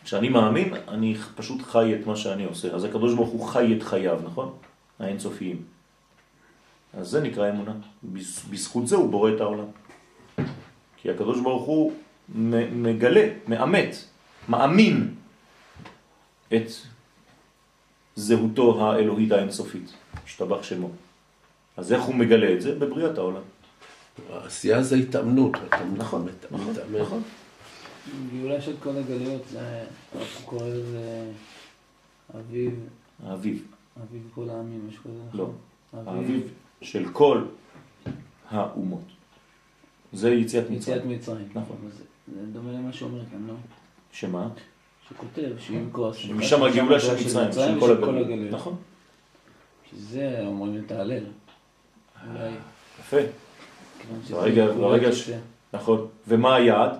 [0.03, 2.73] כשאני מאמין, אני פשוט חי את מה שאני עושה.
[2.73, 4.53] אז הקדוש ברוך הוא חי את חייו, נכון?
[4.99, 5.61] האינסופיים.
[6.93, 7.73] אז זה נקרא אמונה.
[8.49, 9.69] בזכות זה הוא בורא את העולם.
[10.97, 11.93] כי הקדוש ברוך הוא
[12.73, 13.95] מגלה, מאמת,
[14.49, 15.16] מאמין
[16.53, 16.67] את
[18.15, 19.93] זהותו האלוהית האינסופית,
[20.25, 20.89] השתבח שמו.
[21.77, 22.75] אז איך הוא מגלה את זה?
[22.79, 23.41] בבריאת העולם.
[24.29, 26.61] העשייה זה התאמנות, אתה נכון, מתאמן.
[26.61, 27.21] נכון, נכון.
[28.33, 31.31] גאולה של כל הגלויות, זה, הוא קורא לזה
[32.35, 32.79] אביב,
[33.23, 33.65] האביב.
[34.03, 35.39] אביב כל העמים, יש כזה נכון?
[35.39, 35.51] לא.
[36.05, 37.45] האביב של כל
[38.49, 39.03] האומות.
[40.13, 40.79] זה יציאת מצרים.
[40.79, 41.47] יציאת מצרים.
[41.53, 41.77] נכון.
[41.97, 42.03] זה,
[42.35, 43.53] זה דומה למה שאומר כאן, לא?
[44.11, 44.49] שמה?
[45.09, 48.53] שכותב שעם כוח שמשם הגאולה של מצרים, של כל הגלויות.
[48.53, 48.75] נכון.
[49.91, 51.23] שזה אומרים את ההלל.
[52.29, 52.49] אולי,
[52.99, 53.17] יפה.
[54.29, 55.11] ברגע, ברגע.
[55.11, 55.29] ש...
[55.73, 56.07] נכון.
[56.27, 56.91] ומה היעד?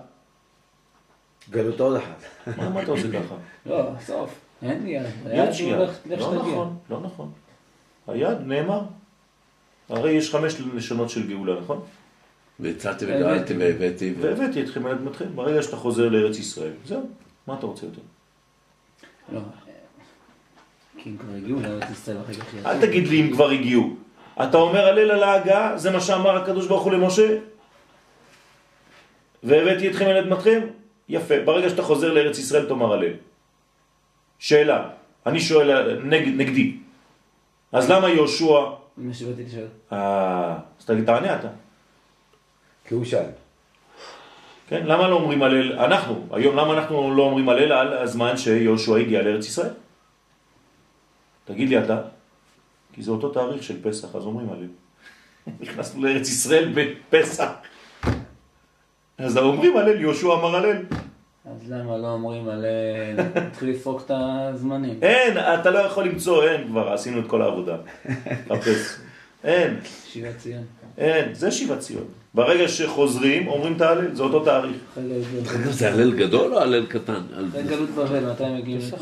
[1.49, 2.23] גלות עוד אחת.
[2.57, 3.35] מה מה אתה עושה ככה?
[3.65, 4.39] לא, סוף.
[4.61, 5.73] אין לי יד.
[5.73, 6.35] הולך, לך לא.
[6.35, 7.31] נכון, לא נכון.
[8.07, 8.81] היעד נאמר.
[9.89, 11.81] הרי יש חמש לשונות של גאולה, נכון?
[12.59, 14.13] והצעתי וגאלתי והבאתי.
[14.19, 15.35] והבאתי אתכם אל אדמתכם.
[15.35, 17.09] ברגע שאתה חוזר לארץ ישראל, זהו.
[17.47, 18.01] מה אתה רוצה יותר?
[19.31, 19.39] לא.
[20.97, 23.95] כי הם כבר הגיעו לארץ ישראל אחרי כך אל תגיד לי אם כבר הגיעו.
[24.43, 27.37] אתה אומר הלל על ההגעה, זה מה שאמר הקדוש ברוך הוא למשה?
[29.43, 30.61] והבאתי אתכם אל אדמתכם?
[31.09, 31.35] יפה.
[31.45, 33.13] ברגע שאתה חוזר לארץ ישראל תאמר הלל.
[34.39, 34.89] שאלה,
[35.25, 36.77] אני שואל נגד, נגדי.
[37.71, 38.59] אז למה יהושע...
[38.97, 39.67] מה שבאתי לשאול.
[39.93, 41.47] אה, אז תגיד, תענה אתה.
[42.87, 43.46] כי הוא שאל.
[44.67, 44.85] כן?
[44.85, 49.21] למה לא אומרים הלל, אנחנו, היום למה אנחנו לא אומרים הלל על הזמן שיהושע הגיע
[49.21, 49.73] לארץ ישראל?
[51.45, 52.01] תגיד לי אתה,
[52.93, 54.67] כי זה אותו תאריך של פסח, אז אומרים הלל.
[55.61, 57.49] נכנסנו לארץ ישראל בפסח.
[59.17, 60.77] אז אומרים הלל, יהושע אמר הלל.
[61.45, 62.65] אז למה לא אומרים על...
[63.35, 64.99] נתחיל לפרוק את הזמנים.
[65.01, 67.77] אין, אתה לא יכול למצוא, אין כבר, עשינו את כל העבודה.
[68.49, 68.97] חפש.
[69.43, 70.63] אין, שיבת ציון.
[70.97, 72.07] אין, זה שיבת ציון.
[72.37, 74.77] ברגע שחוזרים, אומרים את ההלל, זה אותו תאריך.
[75.69, 77.21] זה הלל גדול או הלל קטן?
[77.49, 78.81] אחרי גלות בבל, מתי הם מגיעים?
[78.81, 78.97] זה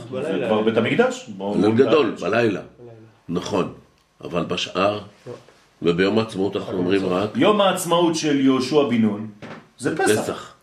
[0.47, 1.29] כבר בית המקדש.
[1.39, 2.15] הלל גדול.
[2.21, 2.61] בלילה.
[3.29, 3.73] נכון.
[4.23, 4.99] אבל בשאר,
[5.81, 9.27] וביום העצמאות אנחנו אומרים רק יום העצמאות של יהושע בן נון
[9.77, 10.21] זה פסח.
[10.21, 10.53] פסח.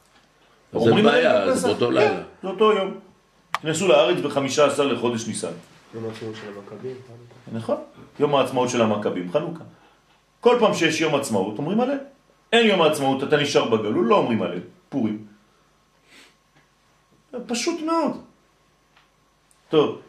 [0.73, 1.69] אז אין אומרים בעיה, זה.
[1.69, 2.23] באותו כן, לילה.
[2.43, 2.95] זה אותו יום.
[3.59, 5.49] נכנסו לארץ ב-15 לחודש ניסן.
[5.95, 6.97] יום העצמאות של המכבים.
[7.53, 7.77] נכון?
[8.21, 9.65] יום העצמאות של המכבים, חנוכה.
[10.41, 11.99] כל פעם שיש יום עצמאות אומרים הלל.
[12.53, 14.61] אין יום העצמאות, אתה נשאר בגלול, לא אומרים הלל.
[14.89, 15.25] פורים.
[17.47, 18.21] פשוט מאוד.
[19.69, 20.01] טוב,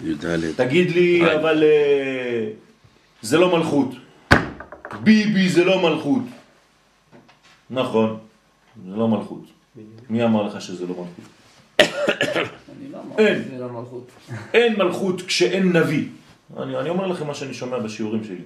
[0.00, 0.52] י"ד.
[0.56, 1.36] תגיד לי, היי.
[1.40, 2.50] אבל אה,
[3.22, 3.88] זה לא מלכות.
[5.02, 6.22] ביבי זה לא מלכות.
[7.70, 8.18] נכון,
[8.88, 9.44] זה לא מלכות.
[10.10, 11.26] מי אמר לך שזה לא מלכות?
[12.90, 13.58] לא אין.
[13.58, 14.00] לא.
[14.54, 16.08] אין מלכות כשאין נביא.
[16.56, 18.44] אני, אני אומר לכם מה שאני שומע בשיעורים שלי.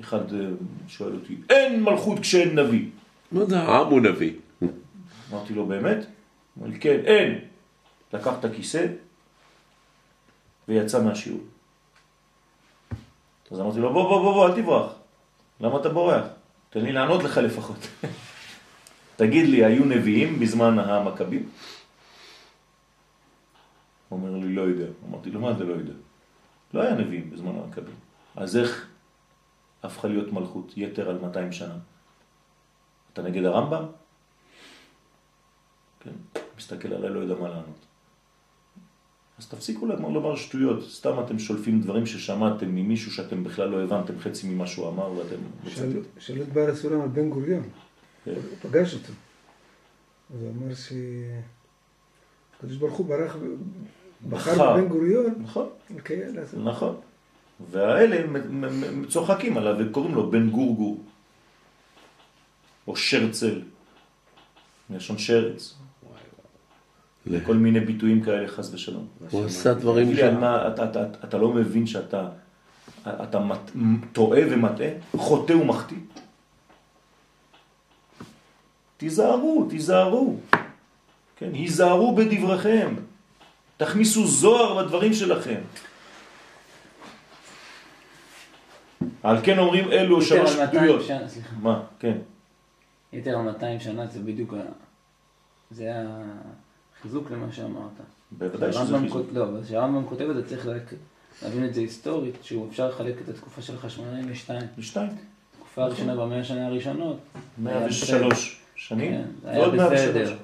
[0.00, 0.40] אחד אה,
[0.88, 2.88] שואל אותי, אין מלכות כשאין נביא.
[3.32, 4.32] מה זה העם הוא נביא?
[5.30, 5.98] אמרתי לו, באמת?
[6.58, 7.38] אמר לי, כן, אין.
[8.12, 8.86] לקח את הכיסא
[10.68, 11.40] ויצא מהשיעור.
[13.50, 14.92] אז אמרתי לו, בוא, בוא, בוא, בוא, אל תברח.
[15.60, 16.24] למה אתה בורח?
[16.70, 17.86] תן לי לענות לך לפחות.
[19.16, 21.48] תגיד לי, היו נביאים בזמן המכבים?
[24.08, 24.86] הוא אומר לי, לא יודע.
[25.08, 25.92] אמרתי לו, מה זה לא יודע?
[26.74, 27.94] לא היה נביאים בזמן המכבים.
[28.36, 28.88] אז איך
[29.84, 31.74] הפכה להיות מלכות יתר על 200 שנה?
[33.12, 33.84] אתה נגד הרמב"ם?
[36.00, 36.10] כן,
[36.58, 37.86] מסתכל עליי, לא יודע מה לענות.
[39.38, 44.18] אז תפסיקו לומר, לומר שטויות, סתם אתם שולפים דברים ששמעתם ממישהו שאתם בכלל לא הבנתם
[44.18, 45.36] חצי ממה שהוא אמר ואתם...
[45.68, 47.62] שאל- שאלו את בעל הסולם על בן גוריון,
[48.24, 48.30] כן.
[48.30, 49.12] הוא פגש אותו.
[50.34, 53.36] אז הוא אמר שהקדוש ברוך הוא ברח,
[54.28, 54.76] בחר.
[54.76, 55.68] בבן גוריון, נכון,
[56.34, 56.60] לעשות.
[56.64, 56.96] נכון.
[57.70, 58.38] והאלה
[59.08, 61.04] צוחקים עליו וקוראים לו בן גורגור.
[62.86, 63.62] או שרצל,
[64.90, 65.74] מלשון שרץ.
[67.46, 69.06] כל מיני ביטויים כאלה חס ושלום.
[69.30, 70.18] הוא עשה דברים ש...
[70.18, 72.28] אתה, לא מבין שאתה
[73.02, 73.38] אתה
[74.12, 75.96] טועה ומטעה, חוטא ומחטיא?
[78.96, 80.36] תיזהרו, תיזהרו.
[81.36, 82.94] כן, היזהרו בדבריכם.
[83.76, 85.60] תכניסו זוהר בדברים שלכם.
[89.24, 91.02] על כן אומרים אלו יותר שלוש על 200 פדויות.
[91.04, 91.48] שנה, סליחה.
[91.62, 91.80] מה?
[91.98, 92.16] כן.
[93.12, 94.56] יותר על 200 שנה זה בדיוק ה...
[95.70, 96.06] זה היה
[97.02, 97.80] חיזוק למה שאמרת.
[98.32, 99.12] בוודאי שזה שהרמב"ם חיזוק.
[99.26, 100.94] כות- לא, אבל כשהרמב"ם כותב את זה צריך להק-
[101.42, 104.62] להבין את זה היסטורית, שהוא אפשר לחלק את התקופה של חשמונאים לשתיים.
[104.78, 105.10] לשתיים.
[105.54, 107.16] התקופה הראשונה במאה השנה הראשונות.
[107.66, 109.12] היה 103 שנים.
[109.12, 110.00] כן, זה היה ועוד 103.
[110.00, 110.34] בסדר.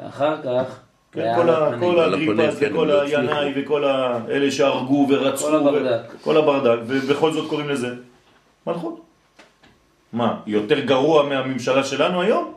[0.00, 0.80] ואחר כך...
[1.12, 1.34] כן,
[1.80, 3.84] כל הגריפס וכל לא הינאי וכל
[4.28, 5.46] אלה שהרגו ורצחו.
[5.48, 6.14] כל הברדק.
[6.14, 7.94] ו- כל הברדק, ובכל זאת קוראים לזה
[8.66, 9.00] מלכות.
[10.12, 12.54] מה, יותר גרוע מהממשלה שלנו היום?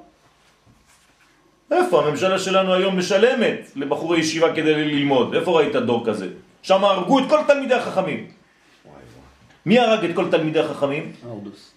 [1.72, 2.04] איפה?
[2.04, 5.36] הממשלה שלנו היום משלמת לבחורי ישיבה כדי ללמוד.
[5.36, 6.28] איפה ראית דור כזה?
[6.62, 8.32] שם הרגו את כל תלמידי החכמים.
[9.66, 11.12] מי הרג את כל תלמידי החכמים?
[11.24, 11.72] הורדוס.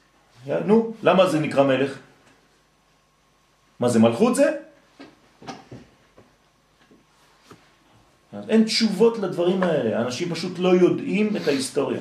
[0.65, 1.99] נו, למה זה נקרא מלך?
[3.81, 4.57] מה זה מלכות זה?
[8.49, 12.01] אין תשובות לדברים האלה, אנשים פשוט לא יודעים את ההיסטוריה.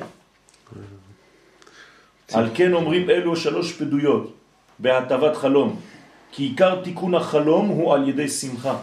[2.33, 4.33] על כן אומרים אלו שלוש פדויות
[4.79, 5.79] בהטבת חלום,
[6.31, 8.77] כי עיקר תיקון החלום הוא על ידי שמחה.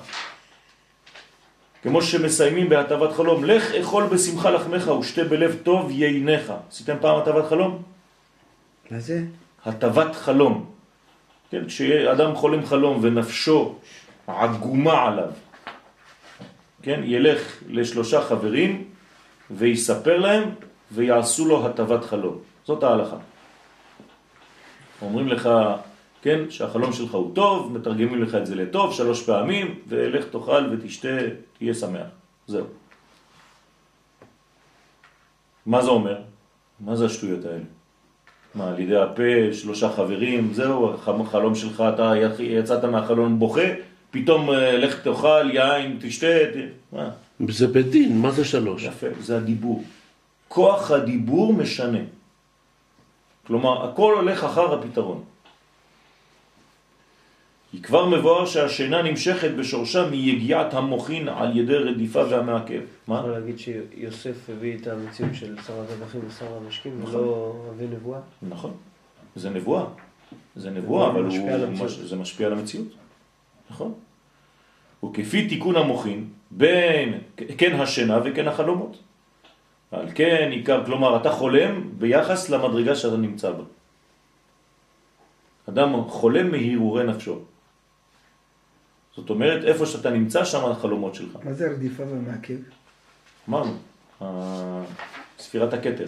[1.82, 6.52] כמו שמסיימים בהטבת חלום, לך אכול בשמחה לחמך ושתה בלב טוב ייניך.
[6.68, 7.82] עשיתם פעם הטבת חלום?
[8.90, 9.22] מה זה?
[9.64, 10.70] הטבת חלום.
[11.50, 13.74] כן, כשאדם חולם חלום ונפשו
[14.26, 15.30] עגומה עליו,
[16.82, 18.84] כן, ילך לשלושה חברים
[19.50, 20.50] ויספר להם
[20.92, 22.38] ויעשו לו הטבת חלום.
[22.64, 23.16] זאת ההלכה.
[25.02, 25.48] אומרים לך,
[26.22, 31.18] כן, שהחלום שלך הוא טוב, מתרגמים לך את זה לטוב שלוש פעמים, ולך תאכל ותשתה,
[31.58, 32.06] תהיה שמח.
[32.46, 32.66] זהו.
[35.66, 36.18] מה זה אומר?
[36.80, 37.64] מה זה השטויות האלה?
[38.54, 43.68] מה, על ידי הפה, שלושה חברים, זהו, החלום שלך, אתה יצאת מהחלון בוכה,
[44.10, 46.26] פתאום אה, לך תאכל, יין, תשתה.
[46.92, 47.10] מה?
[47.48, 48.82] זה בדין, מה זה שלוש?
[48.82, 49.84] יפה, זה הדיבור.
[50.48, 51.98] כוח הדיבור משנה.
[53.46, 55.24] כלומר, הכל הולך אחר הפתרון.
[57.72, 62.80] היא כבר מבואר שהשינה נמשכת בשורשה מיגיעת המוחין על ידי רדיפה והמעכב.
[63.08, 63.18] מה?
[63.20, 67.14] אפשר להגיד שיוסף הביא את המציאות של שר הרווחים ושר המשקים נכון.
[67.20, 68.20] ולא אבי נבואה?
[68.42, 68.74] נכון.
[69.36, 69.84] זה נבואה.
[70.56, 71.68] זה נבואה, אבל משפיע הוא.
[71.68, 72.86] מש- זה משפיע על המציאות.
[73.70, 73.92] נכון.
[75.04, 77.18] וכפי תיקון המוחין, בין
[77.58, 78.96] כן השינה וכן החלומות.
[79.92, 83.64] על כן עיקר, כלומר, אתה חולם ביחס למדרגה שאתה נמצא בה.
[85.68, 87.38] אדם חולם מהרהורי נפשו.
[89.16, 91.36] זאת אומרת, איפה שאתה נמצא, שם החלומות שלך.
[91.44, 92.56] מה זה רדיפה ומעכב?
[93.48, 93.76] אמרנו,
[95.38, 96.06] ספירת הכתר.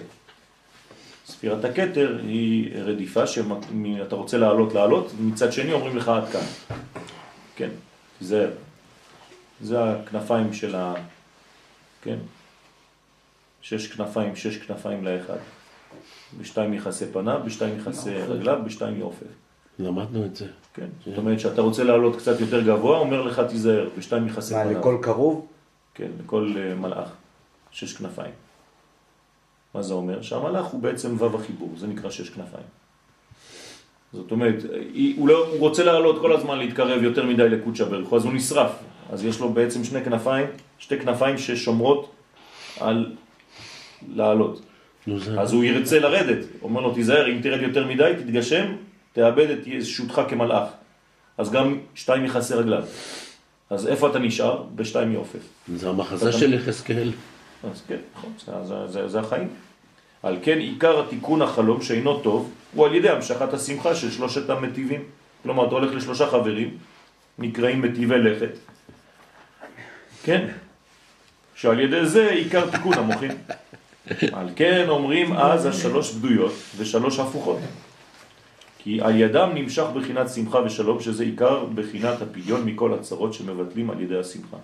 [1.26, 6.76] ספירת הכתר היא רדיפה שאתה רוצה לעלות לעלות, ומצד שני אומרים לך עד כאן.
[7.56, 7.70] כן,
[8.18, 8.50] תיזהר.
[9.60, 10.94] זה הכנפיים של ה...
[12.02, 12.16] כן.
[13.64, 15.36] שש כנפיים, שש כנפיים לאחד.
[16.40, 19.26] בשתיים יחסי פניו, בשתיים יחסי רגליו, בשתיים יעופף.
[19.78, 20.46] למדנו את זה.
[20.74, 20.86] כן.
[21.06, 24.78] זאת אומרת שאתה רוצה לעלות קצת יותר גבוה, אומר לך תיזהר, בשתיים יחסי מה, פניו.
[24.78, 25.46] לכל קרוב?
[25.94, 27.08] כן, לכל אה, מלאך,
[27.70, 28.32] שש כנפיים.
[29.74, 30.22] מה זה אומר?
[30.22, 32.66] שהמלאך הוא בעצם וו החיבור, זה נקרא שש כנפיים.
[34.12, 34.54] זאת אומרת,
[34.94, 38.32] היא- הוא, לא, הוא רוצה לעלות כל הזמן להתקרב יותר מדי לקודשא הוא, אז הוא
[38.32, 38.70] נשרף.
[39.12, 40.46] אז יש לו בעצם שני כנפיים,
[40.78, 42.10] שתי כנפיים ששומרות
[42.80, 43.16] על
[44.08, 44.60] לעלות.
[45.38, 48.72] אז הוא ירצה לרדת, אומר לו תיזהר, אם תרד יותר מדי, תתגשם,
[49.12, 50.68] תאבד את ישותך כמלאך.
[51.38, 52.84] אז גם שתיים יחסי רגליו.
[53.70, 54.62] אז איפה אתה נשאר?
[54.74, 55.38] בשתיים יעופף.
[55.76, 57.12] זה המחזה של יחזקאל.
[57.70, 59.48] אז כן, נכון, זה, זה, זה, זה החיים.
[60.22, 65.02] על כן עיקר התיקון החלום שאינו טוב הוא על ידי המשכת השמחה של שלושת המטיבים.
[65.42, 66.76] כלומר, אתה הולך לשלושה חברים,
[67.38, 68.58] נקראים מטיבי לכת.
[70.24, 70.48] כן,
[71.54, 73.30] שעל ידי זה עיקר תיקון המוחין.
[74.32, 77.58] על כן אומרים אז השלוש בדויות ושלוש הפוכות.
[78.78, 84.00] כי על ידם נמשך בחינת שמחה ושלום, שזה עיקר בחינת הפדיון מכל הצרות שמבטלים על
[84.00, 84.56] ידי השמחה.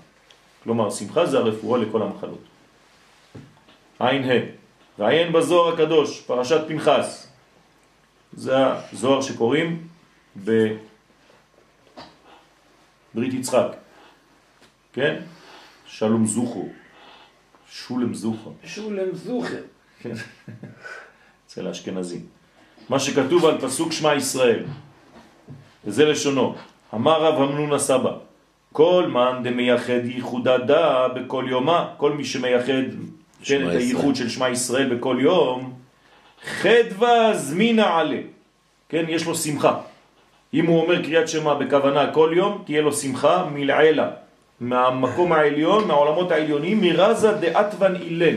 [0.65, 2.41] כלומר, שמחה זה הרפואה לכל המחלות.
[3.99, 4.35] עין ה'
[4.99, 7.29] ועיין בזוהר הקדוש, פרשת פנחס.
[8.33, 8.57] זה
[8.93, 9.89] הזוהר שקוראים
[10.37, 10.75] בברית
[13.15, 13.69] יצחק.
[14.93, 15.21] כן?
[15.87, 16.69] שלום זוכו.
[17.71, 18.53] שולם זוכו.
[18.65, 19.63] שולם זוכר.
[20.03, 20.13] כן.
[21.47, 22.27] אצל האשכנזים.
[22.89, 24.65] מה שכתוב על פסוק שמע ישראל,
[25.85, 26.55] וזה לשונו,
[26.95, 28.13] אמר רב המנון הסבא,
[28.73, 32.73] כל מאן דמייחד ייחודה דה בכל יומה, כל מי שמייחד
[33.45, 33.75] כן, את.
[33.75, 35.73] הייחוד של שמע ישראל בכל יום,
[36.43, 38.21] חדווה זמינה עלה,
[38.89, 39.81] כן, יש לו שמחה.
[40.55, 44.11] אם הוא אומר קריאת שמע בכוונה כל יום, תהיה לו שמחה מלעילה,
[44.61, 48.37] מהמקום העליון, מהעולמות העליונים, מרזה דאטוון אילן,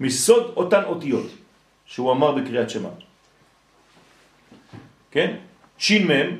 [0.00, 1.26] מסוד אותן אותיות
[1.86, 2.88] שהוא אמר בקריאת שמע.
[5.10, 5.36] כן?
[6.08, 6.36] מם,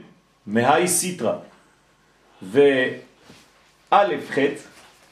[0.46, 1.38] מהי סיטרה,
[2.42, 4.38] וא' ח'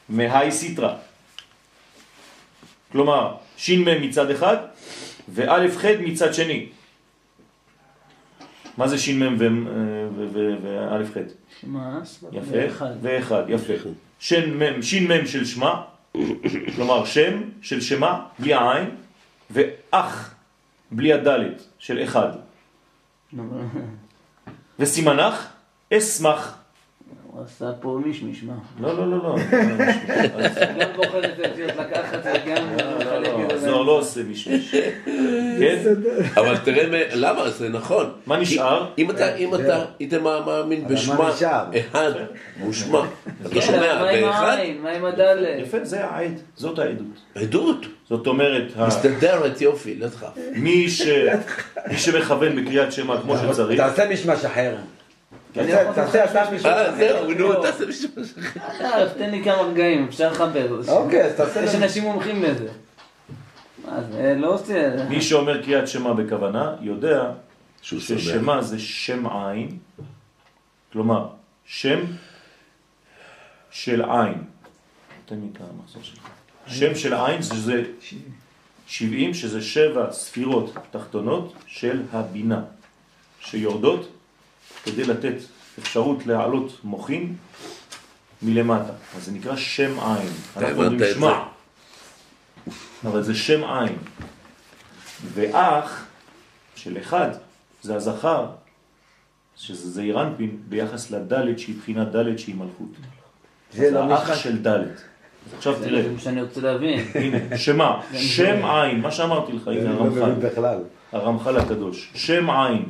[0.09, 0.95] מהי סיטרה.
[2.91, 3.35] כלומר,
[3.85, 4.57] מם מצד אחד,
[5.29, 6.69] וא' ח' מצד שני.
[8.77, 9.35] מה זה שין מם
[10.61, 11.40] וא' ח'?
[12.31, 12.57] יפה,
[13.01, 13.43] ואחד.
[13.49, 13.73] יפה.
[14.19, 15.83] שין מם, שין מם של שמה,
[16.75, 18.89] כלומר שם של שמה, בלי העין,
[19.51, 20.35] ואח,
[20.91, 22.29] בלי הדלת, של אחד.
[24.79, 25.47] וסימנך,
[25.93, 26.60] אסמך.
[27.33, 28.53] הוא עשה פה מישמיש, מה?
[28.79, 29.35] לא, לא, לא, לא.
[30.79, 33.53] גם בוחר את האותיות לקחת וגם לא, מחלק לא, זה.
[33.55, 34.75] הזוהר לא עושה מישמיש.
[35.59, 35.83] כן?
[36.37, 37.49] אבל תראה, למה?
[37.49, 38.11] זה נכון.
[38.25, 38.87] מה נשאר?
[38.97, 41.63] אם אתה, אם אתה, היית מאמין בשמה, מה נשאר?
[41.79, 42.11] אחד,
[42.59, 43.01] מושמע.
[43.41, 44.81] אתה כן, שומע, מה עם באחד, העין?
[44.81, 45.59] מה עם הדלת?
[45.59, 47.05] יפה, זה העד, זאת העדות.
[47.35, 47.85] עדות.
[48.09, 50.37] זאת אומרת, מסתדרת יופי, לא תדחף.
[50.55, 50.87] מי
[51.97, 54.75] שמכוון בקריאת שמע כמו שצריך, תעשה משמש אחר.
[55.57, 56.95] אני תעשה- יכול תעשה לעשות אתה משמש אה, אחר.
[56.97, 58.09] זהו, נו, תעשה מישהו.
[58.81, 60.79] אה, תן לי כמה רגעים, אפשר לחבר.
[60.89, 61.75] אוקיי, אז תעשה יש.
[61.75, 62.67] אנשים מומחים לזה.
[63.85, 65.05] מה זה, לא עושה...
[65.09, 67.31] מי שאומר קריאת שמע בכוונה, יודע.
[67.81, 69.77] ששמה זה שם עין,
[70.93, 71.27] כלומר,
[71.65, 71.99] שם
[73.71, 74.43] של עין.
[75.25, 76.27] תן לי את המחזור שלך.
[76.67, 77.83] שם של עין זה- זה
[78.87, 82.61] 70, שזה שבע ספירות תחתונות של הבינה,
[83.39, 84.09] שיורדות
[84.83, 85.35] כדי לתת
[85.79, 87.35] אפשרות להעלות מוחין
[88.41, 88.93] מלמטה.
[89.17, 90.29] אז זה נקרא שם עין.
[90.57, 91.43] אנחנו אומרים שמע,
[93.03, 93.97] אבל זה שם עין.
[95.33, 96.05] ואח
[96.75, 97.29] של אחד
[97.81, 98.45] זה הזכר,
[99.55, 102.89] שזה זעיר אנפין, ביחס לדלת שהיא בחינת דלת שהיא מלכות.
[103.73, 104.43] זה זה לא האח משחק.
[104.43, 105.01] של דלת.
[105.57, 106.99] עכשיו זה תראה, מה שאני רוצה להבין.
[107.15, 110.77] הנה, שמה, שם עין, מה שאמרתי לך, הנה לא הרמח"ל.
[111.11, 112.85] הרמח"ל הקדוש, שם עין,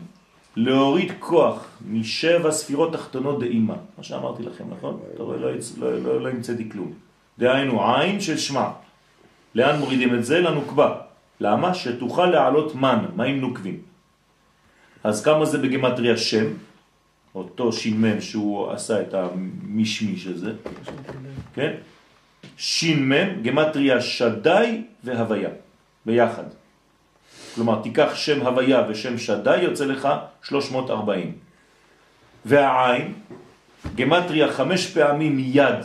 [0.55, 4.99] להוריד כוח משבע ספירות תחתונות דאימה, מה שאמרתי לכם, נכון?
[5.13, 6.93] אתה רואה, לא, לא, לא, לא המצאתי כלום.
[7.39, 8.69] דהיינו, עין של שמע.
[9.55, 10.41] לאן מורידים את זה?
[10.41, 10.95] לנוקבה.
[11.39, 11.73] למה?
[11.73, 13.79] שתוכל להעלות מן, מים נוקבים.
[15.03, 16.45] אז כמה זה בגמטריה שם?
[17.35, 20.53] אותו שימם שהוא עשה את המשמיש הזה,
[21.53, 21.73] כן?
[22.57, 25.49] שימם, גמטריה שדי והוויה,
[26.05, 26.43] ביחד.
[27.55, 30.07] כלומר, תיקח שם הוויה ושם שדי, יוצא לך
[30.43, 31.31] 340.
[32.45, 33.13] והעין,
[33.95, 35.75] גמטריה חמש פעמים יד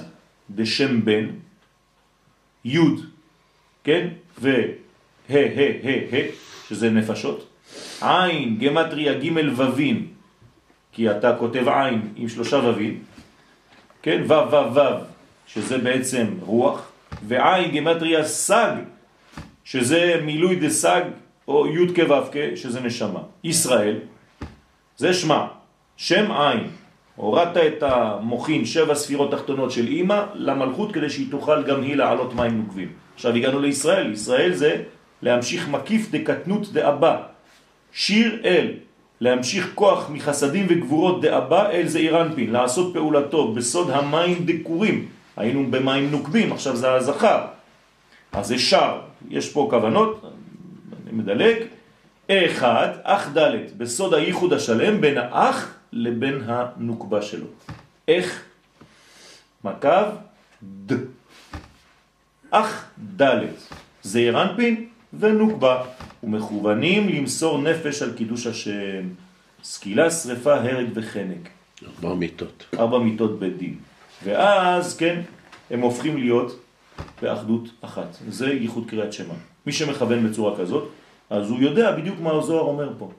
[0.51, 1.27] בשם בן,
[2.65, 3.01] יוד,
[3.85, 4.09] כן?
[4.41, 4.51] ו...
[5.31, 6.21] ה, ה, ה, ה,
[6.69, 7.49] שזה נפשות.
[8.01, 10.07] עין, גמטריה ג' ווים,
[10.93, 13.03] כי אתה כותב עין עם שלושה ווים,
[14.03, 14.23] כן?
[14.27, 14.81] וו, וו, וו,
[15.47, 16.89] שזה בעצם רוח,
[17.29, 18.75] ועין גמטריה סג,
[19.65, 21.03] שזה מילוי דסג,
[21.49, 23.21] או י' כו' כ', שזה נשמה.
[23.45, 23.97] ישראל,
[24.97, 25.49] זה שמה,
[25.97, 26.71] שם עין.
[27.17, 32.35] הורדת את המוחין, שבע ספירות תחתונות של אימא, למלכות כדי שהיא תוכל גם היא לעלות
[32.35, 32.89] מים נוקבים.
[33.15, 34.83] עכשיו הגענו לישראל, ישראל זה
[35.23, 37.23] להמשיך מקיף דקטנות דאבא,
[37.93, 38.73] שיר אל,
[39.21, 46.11] להמשיך כוח מחסדים וגבורות דאבא אל זעיר אנפין, לעשות פעולתו בסוד המים דקורים, היינו במים
[46.11, 47.41] נוקבים, עכשיו זה הזכר,
[48.33, 48.99] אז זה שר,
[49.31, 50.25] יש פה כוונות,
[51.07, 51.57] אני מדלג,
[52.31, 57.47] אחד, אח ד' בסוד הייחוד השלם בין האח לבין הנוקבה שלו.
[58.09, 58.43] איך?
[59.65, 59.89] מקו
[60.87, 60.93] ד.
[62.51, 62.91] אח
[63.21, 63.41] ד'
[64.03, 64.87] זעיר אנפין
[65.19, 65.85] ונוקבה,
[66.23, 69.03] ומכוונים למסור נפש על קידוש השם,
[69.63, 71.49] סקילה, שריפה, הרג וחנק.
[71.87, 72.65] ארבע מיטות.
[72.79, 73.75] ארבע מיטות בית דין.
[74.25, 75.21] ואז, כן,
[75.71, 76.61] הם הופכים להיות
[77.23, 78.17] באחדות אחת.
[78.29, 79.35] זה ייחוד קריאת שמע.
[79.67, 80.89] מי שמכוון בצורה כזאת,
[81.31, 83.11] אז הוא יודע בדיוק מה הזוהר אומר פה.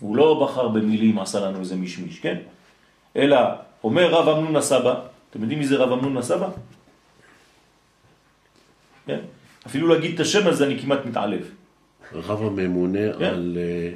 [0.00, 2.38] הוא לא בחר במילים, עשה לנו איזה מישמיש, כן?
[3.16, 3.38] אלא
[3.84, 4.94] אומר רב אמנון הסבא,
[5.30, 6.48] אתם יודעים מי זה רב אמנון הסבא?
[9.06, 9.18] כן?
[9.66, 11.50] אפילו להגיד את השם הזה אני כמעט מתעלב.
[12.12, 13.24] רב הממונה כן.
[13.24, 13.58] על...
[13.60, 13.90] אה,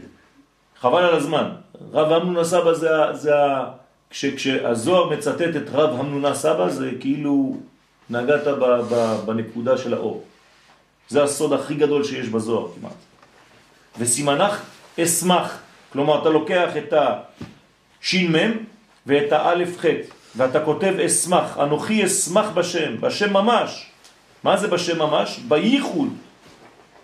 [0.80, 1.50] חבל על הזמן.
[1.92, 3.70] רב אמנון הסבא זה, זה ה...
[4.10, 7.56] כש, כשהזוהר מצטט את רב אמנון סבא זה כאילו
[8.10, 10.24] נגעת ב, ב, בנקודה של האור.
[11.08, 12.92] זה הסוד הכי גדול שיש בזוהר כמעט.
[13.98, 14.62] וסימנך
[15.00, 15.58] אסמך,
[15.92, 18.52] כלומר אתה לוקח את השין מם
[19.06, 23.90] ואת האלף חטא ואתה כותב אשמח, אנוכי אשמח בשם, בשם ממש.
[24.44, 25.38] מה זה בשם ממש?
[25.48, 26.08] בייחוד.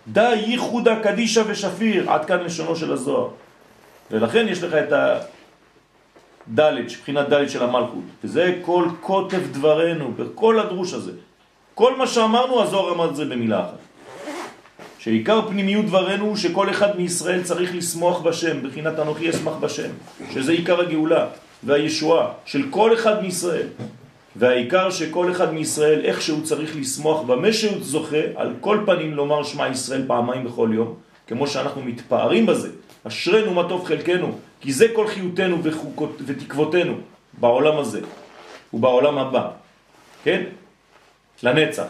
[0.07, 3.29] דה ייחודה קדישה ושפיר, עד כאן לשונו של הזוהר.
[4.11, 4.93] ולכן יש לך את
[6.47, 11.11] הדלת, מבחינת דלת של המלכות, וזה כל כותב דברנו, בכל הדרוש הזה.
[11.75, 13.94] כל מה שאמרנו, הזוהר אמר את זה במילה אחת.
[15.05, 19.89] שעיקר פנימיות דברנו הוא שכל אחד מישראל צריך לשמוח בשם, בחינת אנוכי אשמח בשם,
[20.33, 21.27] שזה עיקר הגאולה
[21.63, 23.67] והישועה של כל אחד מישראל.
[24.35, 29.43] והעיקר שכל אחד מישראל, איך שהוא צריך לשמוח במה שהוא זוכה, על כל פנים לומר
[29.43, 30.93] שמע ישראל פעמיים בכל יום,
[31.27, 32.69] כמו שאנחנו מתפארים בזה,
[33.07, 36.93] אשרנו מה טוב חלקנו, כי זה כל חיותנו וחוקות, ותקוותנו
[37.39, 38.01] בעולם הזה
[38.73, 39.49] ובעולם הבא,
[40.23, 40.43] כן?
[41.43, 41.87] לנצח.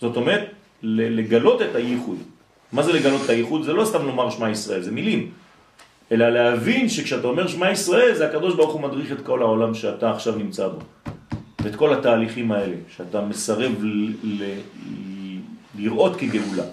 [0.00, 0.50] זאת אומרת,
[0.82, 2.35] לגלות את הייחוד.
[2.72, 3.62] מה זה לגלות את הייחוד?
[3.62, 5.30] זה לא סתם לומר שמע ישראל, זה מילים.
[6.12, 10.10] אלא להבין שכשאתה אומר שמע ישראל, זה הקדוש ברוך הוא מדריך את כל העולם שאתה
[10.10, 10.78] עכשיו נמצא בו.
[11.62, 13.72] ואת כל התהליכים האלה, שאתה מסרב
[15.78, 16.64] לראות כגאולה.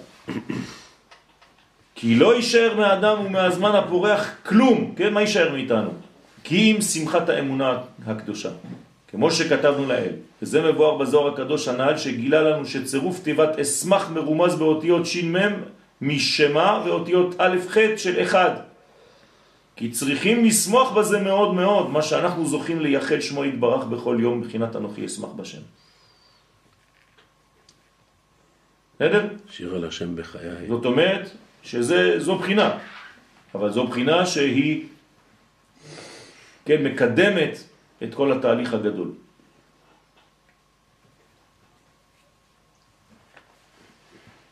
[1.94, 5.12] כי לא יישאר מהאדם ומהזמן הפורח כלום, כן?
[5.12, 5.90] מה יישאר מאיתנו?
[6.44, 8.48] כי אם שמחת האמונה הקדושה,
[9.08, 10.12] כמו שכתבנו לאל.
[10.42, 15.36] וזה מבואר בזוהר הקדוש הנעל שגילה לנו שצירוף תיבת אסמך מרומז באותיות ש"מ
[16.04, 18.50] משמה ואותיות א' ח' של אחד.
[19.76, 24.76] כי צריכים לשמוח בזה מאוד מאוד, מה שאנחנו זוכים לייחד שמו יתברך בכל יום בחינת
[24.76, 25.64] אנוכי אשמח בשם.
[28.94, 29.28] בסדר?
[29.50, 30.68] שיר על השם בחיי.
[30.68, 31.30] זאת אומרת
[31.62, 32.78] שזו בחינה,
[33.54, 34.86] אבל זו בחינה שהיא
[36.64, 37.58] כן, מקדמת
[38.02, 39.12] את כל התהליך הגדול.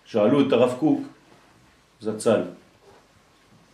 [0.05, 1.12] שאלו את הרב קוק,
[2.03, 2.43] זצ"ל,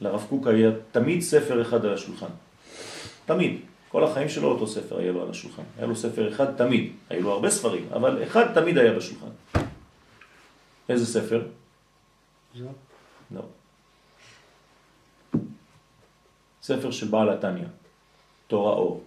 [0.01, 2.31] לרב קוק היה תמיד ספר אחד על השולחן.
[3.27, 3.61] תמיד.
[3.89, 5.63] כל החיים שלו אותו ספר היה לו על השולחן.
[5.77, 6.93] היה לו ספר אחד תמיד.
[7.11, 9.31] היו לו הרבה ספרים, אבל אחד תמיד היה בשולחן.
[10.89, 11.47] איזה ספר?
[13.31, 13.43] לא.
[16.63, 17.65] ספר של בעל התניא,
[18.47, 19.05] תורה אור.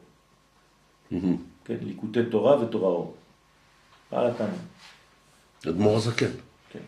[1.66, 3.16] כן, ליקוטי תורה ותורה אור.
[4.12, 4.60] בעל התניא.
[5.70, 6.32] אדמו"ר הזקן.
[6.70, 6.80] כן.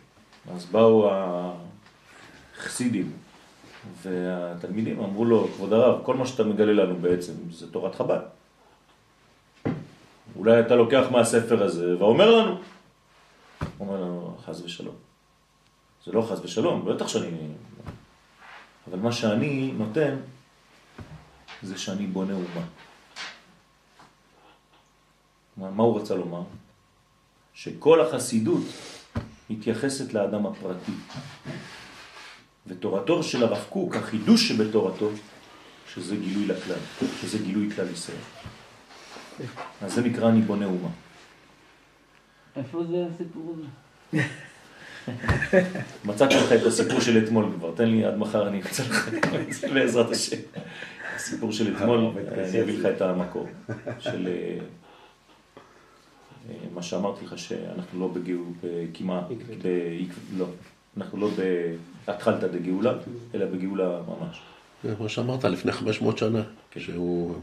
[0.54, 1.10] אז באו
[2.64, 3.12] החסידים
[4.02, 8.20] והתלמידים אמרו לו, כבוד הרב, כל מה שאתה מגלה לנו בעצם זה תורת חב"ד.
[10.36, 12.52] אולי אתה לוקח מהספר הזה ואומר לנו.
[12.52, 12.60] הוא
[13.80, 14.96] אומר לנו, חז ושלום.
[16.06, 17.48] זה לא חז ושלום, בטח שאני...
[18.90, 20.16] אבל מה שאני נותן
[21.62, 22.66] זה שאני בונה אומה.
[25.58, 26.44] מה, מה הוא רצה לומר?
[27.54, 28.64] שכל החסידות
[29.50, 30.92] מתייחסת לאדם הפרטי.
[32.68, 35.10] ותורתו של הרב קוק, החידוש שבתורתו,
[35.94, 36.78] שזה גילוי לכלל,
[37.22, 38.18] שזה גילוי כלל ישראל.
[39.82, 40.90] אז זה נקרא אני בונה אומה.
[42.56, 43.68] איפה זה הסיפור הזה?
[46.06, 49.54] מצאתי לך את הסיפור של אתמול כבר, תן לי עד מחר אני אמצא לך את
[49.54, 50.38] זה בעזרת השם.
[51.16, 53.48] הסיפור של אתמול, אני אביא לך את המקור
[54.00, 54.58] של אה,
[56.50, 58.48] אה, מה שאמרתי לך שאנחנו לא בגאולה,
[58.94, 59.26] כמעט,
[60.38, 60.46] לא,
[60.98, 61.30] אנחנו לא
[62.08, 62.94] בהתחלתה דגאולה,
[63.34, 64.42] אלא בגאולה ממש.
[64.84, 66.42] זה מה שאמרת לפני 500 שנה.
[66.78, 67.36] שהוא...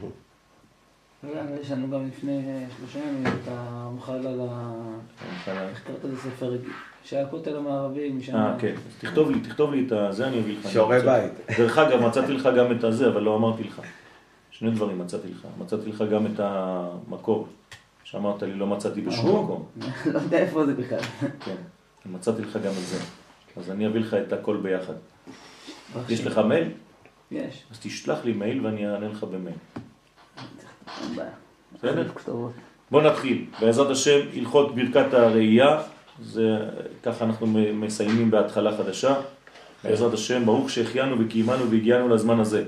[1.24, 4.72] רגע, יש לנו גם לפני שלושה ימים את המחל על ה...
[5.46, 6.56] איך קראת לזה ספר?
[7.04, 8.36] שהכותל המערבי משם...
[8.36, 8.74] אה, כן.
[8.88, 10.70] אז תכתוב לי, תכתוב לי את זה, אני אביא לך.
[10.70, 11.32] שיעורי בית.
[11.58, 13.82] דרך אגב, מצאתי לך גם את הזה, אבל לא אמרתי לך.
[14.50, 15.46] שני דברים מצאתי לך.
[15.58, 17.46] מצאתי לך גם את המקור,
[18.04, 19.44] שאמרת לי לא מצאתי בשום.
[19.44, 19.66] מקום.
[20.12, 21.00] לא יודע איפה זה בכלל.
[21.44, 21.56] כן,
[22.06, 22.98] מצאתי לך גם את זה.
[23.56, 24.92] אז אני אביא לך את הכל ביחד.
[26.08, 26.68] יש לך מייל?
[27.30, 27.64] יש.
[27.70, 29.56] אז תשלח לי מייל ואני אענה לך במייל.
[31.02, 31.30] אין בעיה.
[31.78, 32.08] בסדר?
[32.90, 33.44] בוא נתחיל.
[33.60, 35.80] בעזרת השם, הלכות ברכת הראייה,
[36.22, 36.58] זה
[37.02, 39.14] ככה אנחנו מסיימים בהתחלה חדשה.
[39.84, 42.64] בעזרת השם, ברוך שהחיינו וקיימנו והגיענו לזמן הזה.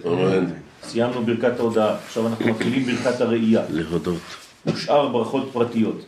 [0.83, 3.62] סיימנו ברכת ההודעה, עכשיו אנחנו מתחילים ברכת הראייה.
[3.70, 4.18] להודות.
[4.66, 6.05] ושאר ברכות פרטיות.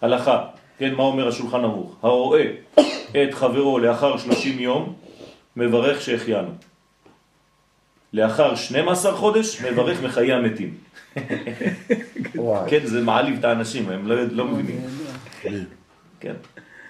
[0.00, 0.44] הלכה,
[0.80, 1.96] כן, מה אומר השולחן ערוך?
[2.02, 2.44] הרואה
[3.12, 4.92] את חברו לאחר 30 יום,
[5.56, 6.48] מברך שהחיינו.
[8.12, 10.74] לאחר 12 חודש, מברך מחיי המתים.
[12.68, 14.80] כן, זה מעליב את האנשים, הם לא, לא מבינים.
[16.20, 16.32] כן.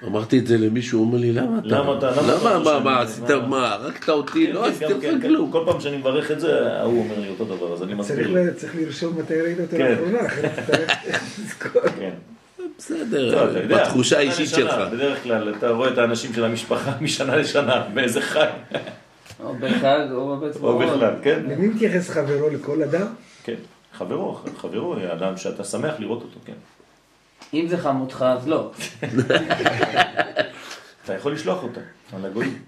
[0.07, 1.67] אמרתי את זה למישהו, הוא אומר לי, למה אתה?
[1.69, 4.53] למה אתה- למה מה, מה, עשית מה, הרגת אותי?
[4.53, 5.29] לא כן, עשיתי גם לך כן, כן.
[5.29, 5.51] כלום.
[5.53, 8.53] כל פעם שאני מברך את זה, ההוא אומר לי אותו דבר, אז אני צריך מסביר.
[8.57, 9.91] צריך לרשום מתי ראית אותו כן.
[9.93, 11.83] לאחרונה, אחרת אתה צריך לזכור.
[12.81, 14.93] בסדר, בתחושה האישית לשנה, שלך.
[14.93, 18.47] בדרך כלל אתה רואה את האנשים של המשפחה משנה לשנה, באיזה חג,
[19.41, 20.79] או בחג או בבית או.
[20.79, 21.43] בכלל, כן?
[21.49, 23.07] למי מתייחס חברו לכל אדם?
[23.45, 23.55] כן.
[23.93, 26.53] חברו, חברו, אדם שאתה שמח לראות אותו, כן.
[27.55, 28.71] אם זה חמותך, אז לא.
[31.05, 31.81] אתה יכול לשלוח אותה
[32.17, 32.59] על הגויים.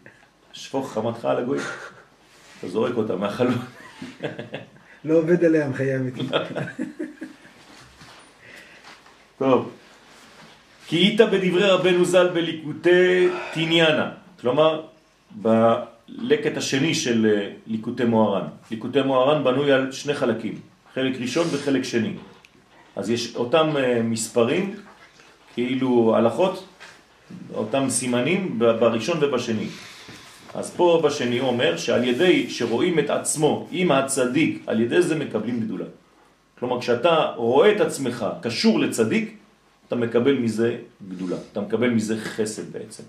[0.53, 1.65] שפוך חמתך על הגויים.
[2.59, 3.59] אתה זורק אותה מהחלון.
[5.05, 6.31] לא עובד עליה הנחיה אמיתית.
[9.39, 9.71] טוב.
[10.93, 14.11] כי היית בדברי רבנו ז"ל בליקוטי תניאנה.
[14.41, 14.83] כלומר,
[15.31, 18.47] בלקט השני של אה, ליקוטי מוהר"ן.
[18.71, 20.61] ליקוטי מוהר"ן בנוי על שני חלקים.
[20.95, 22.13] חלק ראשון וחלק שני.
[22.97, 24.75] אז יש אותם אה, מספרים,
[25.55, 26.65] כאילו הלכות,
[27.55, 29.67] אותם סימנים בראשון ובשני.
[30.55, 35.15] אז פה בשני הוא אומר שעל ידי שרואים את עצמו עם הצדיק, על ידי זה
[35.15, 35.87] מקבלים גדולה.
[36.59, 39.42] כלומר, כשאתה רואה את עצמך קשור לצדיק,
[39.93, 40.77] אתה מקבל מזה
[41.09, 43.03] גדולה, אתה מקבל מזה חסד בעצם.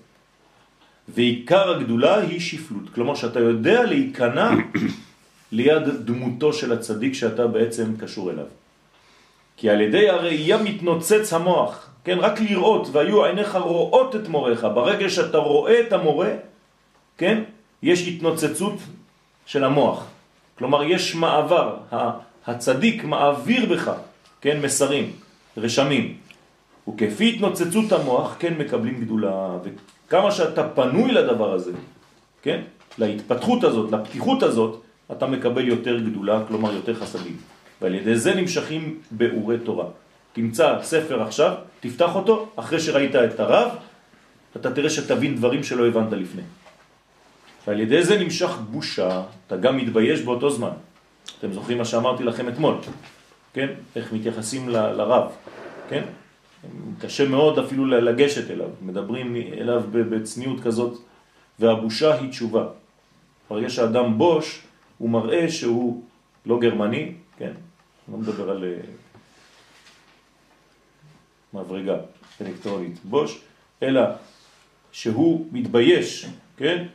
[1.07, 4.49] ועיקר הגדולה היא שפלות, כלומר שאתה יודע להיכנע
[5.51, 8.45] ליד דמותו של הצדיק שאתה בעצם קשור אליו.
[9.57, 15.09] כי על ידי הראייה מתנוצץ המוח, כן, רק לראות, והיו עיניך רואות את מורך, ברגע
[15.09, 16.31] שאתה רואה את המורה,
[17.17, 17.43] כן,
[17.83, 18.75] יש התנוצצות
[19.45, 20.07] של המוח.
[20.57, 21.77] כלומר, יש מעבר,
[22.47, 23.91] הצדיק מעביר בך,
[24.41, 25.11] כן, מסרים,
[25.57, 26.22] רשמים.
[26.87, 29.57] וכפי התנוצצות המוח, כן, מקבלים גדולה.
[29.63, 31.71] וכמה שאתה פנוי לדבר הזה,
[32.41, 32.61] כן,
[32.97, 34.81] להתפתחות הזאת, לפתיחות הזאת,
[35.11, 37.37] אתה מקבל יותר גדולה, כלומר יותר חסדים.
[37.81, 39.85] ועל ידי זה נמשכים באורי תורה.
[40.33, 43.69] תמצא ספר עכשיו, תפתח אותו, אחרי שראית את הרב,
[44.55, 46.41] אתה תראה שתבין דברים שלא הבנת לפני.
[47.67, 50.75] ועל ידי זה נמשך בושה, אתה גם מתבייש באותו זמן.
[51.39, 52.75] אתם זוכרים מה שאמרתי לכם אתמול,
[53.53, 53.67] כן?
[53.95, 55.31] איך מתייחסים לרב,
[55.89, 56.03] כן?
[56.99, 60.99] קשה מאוד אפילו לגשת אליו, מדברים אליו בצניעות כזאת,
[61.59, 62.67] והבושה היא תשובה.
[63.49, 64.61] ברגע שאדם בוש,
[64.97, 66.03] הוא מראה שהוא
[66.45, 67.51] לא גרמני, כן?
[68.11, 68.79] לא מדבר על אה,
[71.53, 71.97] מברגה
[72.41, 73.41] אלקטרונית, בוש,
[73.83, 74.01] אלא
[74.91, 76.25] שהוא מתבייש,
[76.57, 76.85] כן?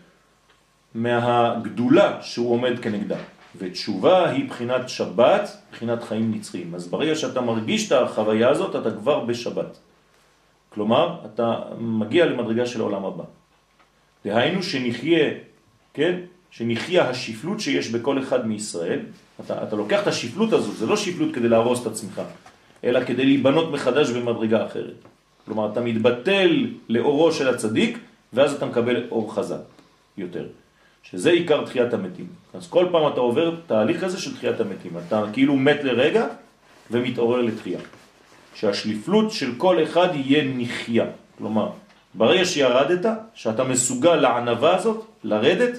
[0.95, 3.19] מהגדולה שהוא עומד כנגדה.
[3.57, 6.75] ותשובה היא בחינת שבת, בחינת חיים נצחיים.
[6.75, 9.79] אז ברגע שאתה מרגיש את החוויה הזאת, אתה כבר בשבת.
[10.69, 13.25] כלומר, אתה מגיע למדרגה של העולם הבא.
[14.25, 15.31] דהיינו שנחיה,
[15.95, 16.21] כן?
[16.51, 19.01] שנחיה השפלות שיש בכל אחד מישראל.
[19.45, 22.23] אתה, אתה לוקח את השפלות הזו, זה לא שפלות כדי להרוס את עצמך,
[22.85, 24.95] אלא כדי להיבנות מחדש במדרגה אחרת.
[25.45, 27.99] כלומר, אתה מתבטל לאורו של הצדיק,
[28.33, 29.61] ואז אתה מקבל אור חזק
[30.19, 30.47] יותר.
[31.03, 32.27] שזה עיקר תחיית המתים.
[32.55, 34.93] אז כל פעם אתה עובר תהליך כזה של תחיית המתים.
[35.07, 36.27] אתה כאילו מת לרגע
[36.91, 37.81] ומתעורר לתחייה.
[38.55, 41.05] שהשליפלות של כל אחד יהיה נחיה.
[41.39, 41.69] כלומר,
[42.15, 45.79] ברגע שירדת, שאתה מסוגל לענבה הזאת, לרדת,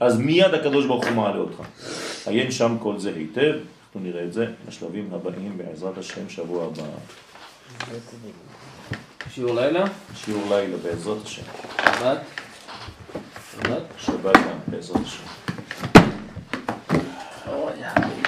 [0.00, 1.62] אז מיד הקדוש ברוך הוא מעלה אותך.
[2.26, 3.54] עיין שם כל זה היטב,
[3.86, 6.82] אנחנו נראה את זה בשלבים הבאים בעזרת השם שבוע הבא.
[9.30, 9.84] שיעור לילה?
[10.14, 11.42] שיעור לילה בעזרת השם.
[11.78, 12.18] שבת?
[13.64, 15.06] Not Shabbat and Pesach.
[17.46, 18.22] Oh, yeah.